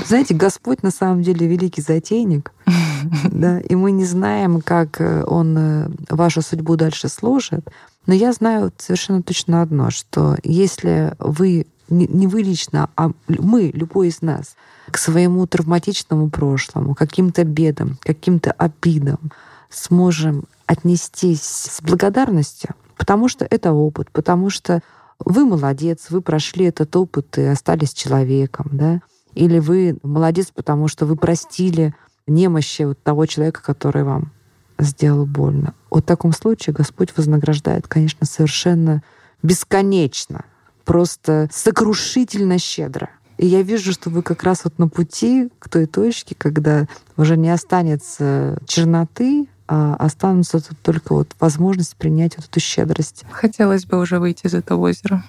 знаете, 0.07 0.35
Господь 0.35 0.83
на 0.83 0.91
самом 0.91 1.23
деле 1.23 1.47
великий 1.47 1.81
затейник, 1.81 2.53
да, 3.31 3.61
и 3.61 3.75
мы 3.75 3.91
не 3.91 4.05
знаем, 4.05 4.61
как 4.61 5.01
э, 5.01 5.25
Он 5.27 5.57
э, 5.57 5.89
вашу 6.11 6.43
судьбу 6.43 6.77
дальше 6.77 7.09
сложит. 7.09 7.67
Но 8.07 8.15
я 8.15 8.33
знаю 8.33 8.73
совершенно 8.77 9.23
точно 9.23 9.63
одно, 9.63 9.91
что 9.91 10.37
если 10.43 11.15
вы, 11.19 11.67
не 11.89 12.27
вы 12.27 12.43
лично, 12.43 12.91
а 12.97 13.11
мы, 13.27 13.71
любой 13.75 14.09
из 14.09 14.23
нас, 14.23 14.57
к 14.91 14.99
своему 14.99 15.47
травматичному 15.47 16.31
прошлому, 16.31 16.95
каким-то 16.95 17.45
бедам, 17.45 17.99
каким-то 18.03 18.53
обидам, 18.53 19.31
сможем 19.71 20.45
отнестись 20.67 21.43
с 21.43 21.83
благодарностью, 21.83 22.75
потому 22.97 23.29
что 23.29 23.47
это 23.49 23.73
опыт, 23.73 24.11
потому 24.11 24.51
что 24.51 24.83
вы 25.19 25.45
молодец, 25.45 26.07
вы 26.11 26.21
прошли 26.21 26.67
этот 26.67 26.95
опыт 26.95 27.39
и 27.39 27.43
остались 27.43 27.93
человеком, 27.93 28.71
да, 28.73 29.01
или 29.35 29.59
вы 29.59 29.99
молодец, 30.03 30.49
потому 30.55 30.89
что 30.89 31.07
вы 31.07 31.17
простили 31.17 31.95
немощи 32.27 32.83
вот 32.83 33.03
того 33.03 33.27
человека, 33.27 33.63
который 33.63 34.05
вам 34.05 34.33
сделал 34.79 35.27
больно. 35.27 35.75
Вот 35.91 36.05
в 36.05 36.07
таком 36.07 36.33
случае 36.33 36.75
Господь 36.75 37.17
вознаграждает, 37.17 37.89
конечно, 37.89 38.27
совершенно 38.27 39.03
бесконечно, 39.43 40.45
просто 40.89 41.49
сокрушительно 41.53 42.59
щедро. 42.59 43.11
И 43.37 43.47
я 43.47 43.63
вижу, 43.63 43.93
что 43.93 44.09
вы 44.09 44.23
как 44.23 44.43
раз 44.43 44.65
вот 44.65 44.79
на 44.79 44.89
пути 44.89 45.51
к 45.59 45.69
той 45.69 45.87
точке, 45.87 46.35
когда 46.37 46.87
уже 47.17 47.37
не 47.37 47.51
останется 47.51 48.59
черноты, 48.67 49.47
а 49.69 49.95
останутся 49.97 50.67
тут 50.67 50.79
только 50.81 51.13
вот 51.13 51.29
возможность 51.39 51.95
принять 51.97 52.39
вот 52.39 52.47
эту 52.47 52.59
щедрость. 52.59 53.25
Хотелось 53.31 53.85
бы 53.85 54.01
уже 54.01 54.19
выйти 54.19 54.47
из 54.47 54.55
этого 54.55 54.89
озера. 54.89 55.23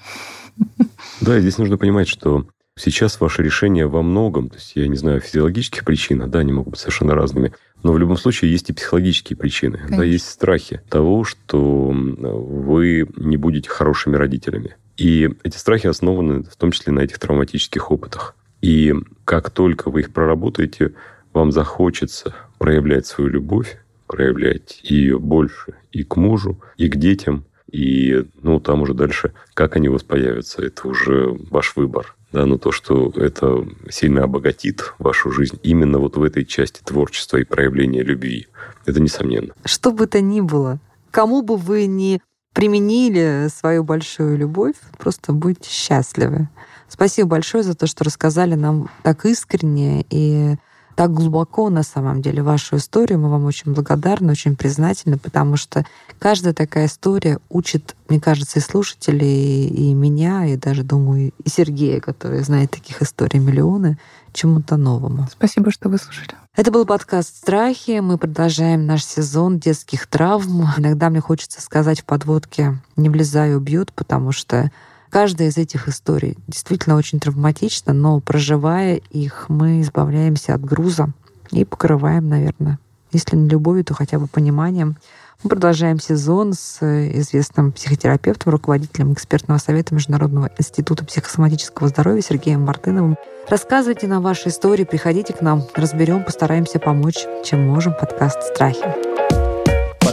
Да, 1.20 1.38
и 1.38 1.42
здесь 1.42 1.58
нужно 1.58 1.78
понимать, 1.78 2.08
что 2.08 2.48
сейчас 2.78 3.20
ваше 3.20 3.44
решение 3.44 3.86
во 3.86 4.02
многом, 4.02 4.50
то 4.50 4.56
есть 4.56 4.72
я 4.76 4.88
не 4.88 4.96
знаю 4.96 5.20
физиологических 5.20 5.84
причин, 5.84 6.24
да, 6.30 6.40
они 6.40 6.54
могут 6.54 6.72
быть 6.72 6.80
совершенно 6.80 7.16
разными, 7.16 7.54
но 7.84 7.92
в 7.92 8.00
любом 8.00 8.18
случае 8.18 8.52
есть 8.52 8.70
и 8.70 8.74
психологические 8.74 9.36
причины. 9.36 9.78
Конечно. 9.78 9.98
Да, 9.98 10.04
есть 10.06 10.30
страхи 10.30 10.82
того, 10.90 11.26
что 11.26 11.92
вы 11.92 13.08
не 13.18 13.36
будете 13.36 13.70
хорошими 13.70 14.16
родителями. 14.16 14.78
И 15.00 15.30
эти 15.44 15.56
страхи 15.56 15.88
основаны 15.88 16.44
в 16.44 16.56
том 16.58 16.72
числе 16.72 16.92
на 16.92 17.00
этих 17.00 17.20
травматических 17.20 17.90
опытах. 17.90 18.36
И 18.62 18.94
как 19.24 19.50
только 19.50 19.90
вы 19.90 20.02
их 20.02 20.12
проработаете, 20.12 20.94
вам 21.32 21.54
захочется 21.54 22.36
проявлять 22.58 23.06
свою 23.06 23.30
любовь, 23.30 23.78
проявлять 24.08 24.82
ее 24.84 25.18
больше 25.18 25.76
и 25.94 26.04
к 26.04 26.18
мужу, 26.18 26.60
и 26.76 26.90
к 26.90 26.98
детям, 26.98 27.46
и 27.72 28.26
ну 28.42 28.60
там 28.60 28.82
уже 28.82 28.94
дальше, 28.94 29.34
как 29.54 29.78
они 29.78 29.88
у 29.88 29.94
вас 29.94 30.04
появятся, 30.04 30.64
это 30.64 30.86
уже 30.90 31.30
ваш 31.50 31.78
выбор. 31.78 32.16
Да, 32.34 32.46
но 32.46 32.58
то, 32.58 32.74
что 32.74 33.12
это 33.16 33.66
сильно 33.90 34.26
обогатит 34.26 34.94
вашу 35.00 35.32
жизнь 35.32 35.58
именно 35.64 36.00
вот 36.00 36.18
в 36.18 36.24
этой 36.24 36.44
части 36.44 36.82
творчества 36.84 37.38
и 37.38 37.46
проявления 37.46 38.04
любви, 38.04 38.48
это 38.86 39.00
несомненно. 39.00 39.54
Что 39.64 39.94
бы 39.94 40.08
то 40.08 40.20
ни 40.20 40.42
было, 40.42 40.80
кому 41.10 41.42
бы 41.42 41.56
вы 41.56 41.86
ни 41.86 42.22
применили 42.54 43.48
свою 43.50 43.84
большую 43.84 44.38
любовь, 44.38 44.76
просто 44.98 45.34
будьте 45.34 45.70
счастливы. 45.70 46.50
Спасибо 46.88 47.30
большое 47.30 47.64
за 47.64 47.76
то, 47.76 47.88
что 47.88 48.04
рассказали 48.04 48.56
нам 48.56 48.90
так 49.04 49.26
искренне 49.26 50.06
и 50.10 50.56
так 51.00 51.14
глубоко 51.14 51.70
на 51.70 51.84
самом 51.84 52.22
деле 52.22 52.44
вашу 52.44 52.76
историю. 52.76 53.20
Мы 53.20 53.30
вам 53.30 53.46
очень 53.46 53.74
благодарны, 53.74 54.34
очень 54.34 54.58
признательны, 54.58 55.18
потому 55.18 55.56
что 55.56 55.86
каждая 56.20 56.54
такая 56.54 56.88
история 56.88 57.40
учит, 57.48 57.96
мне 58.10 58.20
кажется, 58.20 58.60
и 58.60 58.62
слушателей, 58.62 59.66
и 59.68 59.94
меня, 59.94 60.46
и 60.46 60.58
даже, 60.58 60.84
думаю, 60.84 61.32
и 61.42 61.50
Сергея, 61.50 62.02
который 62.02 62.44
знает 62.44 62.72
таких 62.72 63.02
историй 63.02 63.40
миллионы, 63.40 63.98
чему-то 64.34 64.76
новому. 64.76 65.30
Спасибо, 65.32 65.72
что 65.72 65.88
выслушали. 65.88 66.32
Это 66.58 66.70
был 66.70 66.86
подкаст 66.86 67.34
«Страхи». 67.34 68.00
Мы 68.02 68.18
продолжаем 68.18 68.86
наш 68.86 69.06
сезон 69.06 69.58
детских 69.58 70.06
травм. 70.06 70.68
Иногда 70.76 71.10
мне 71.10 71.22
хочется 71.22 71.62
сказать 71.62 72.02
в 72.02 72.04
подводке 72.04 72.78
«не 72.98 73.08
влезай, 73.08 73.56
убьют», 73.56 73.94
потому 73.94 74.34
что 74.34 74.70
Каждая 75.10 75.50
из 75.50 75.58
этих 75.58 75.88
историй 75.88 76.38
действительно 76.48 76.96
очень 76.96 77.20
травматична, 77.20 77.94
но 77.94 78.20
проживая 78.20 79.02
их, 79.10 79.46
мы 79.50 79.82
избавляемся 79.82 80.54
от 80.54 80.64
груза 80.64 81.10
и 81.52 81.66
покрываем, 81.66 82.30
наверное, 82.30 82.78
если 83.12 83.36
не 83.36 83.50
любовью, 83.50 83.84
то 83.84 83.96
хотя 83.96 84.20
бы 84.20 84.28
пониманием. 84.28 84.98
Мы 85.42 85.50
продолжаем 85.50 86.00
сезон 86.00 86.54
с 86.54 86.80
известным 86.82 87.72
психотерапевтом, 87.72 88.52
руководителем 88.52 89.14
экспертного 89.14 89.58
совета 89.58 89.96
Международного 89.96 90.52
института 90.58 91.06
психосоматического 91.06 91.88
здоровья 91.88 92.22
Сергеем 92.22 92.62
Мартыновым. 92.62 93.18
Рассказывайте 93.50 94.06
нам 94.06 94.22
ваши 94.22 94.50
истории, 94.50 94.84
приходите 94.84 95.34
к 95.34 95.42
нам, 95.42 95.64
разберем, 95.74 96.24
постараемся 96.24 96.78
помочь, 96.78 97.26
чем 97.44 97.66
можем. 97.66 97.94
Подкаст 97.94 98.44
«Страхи». 98.54 99.29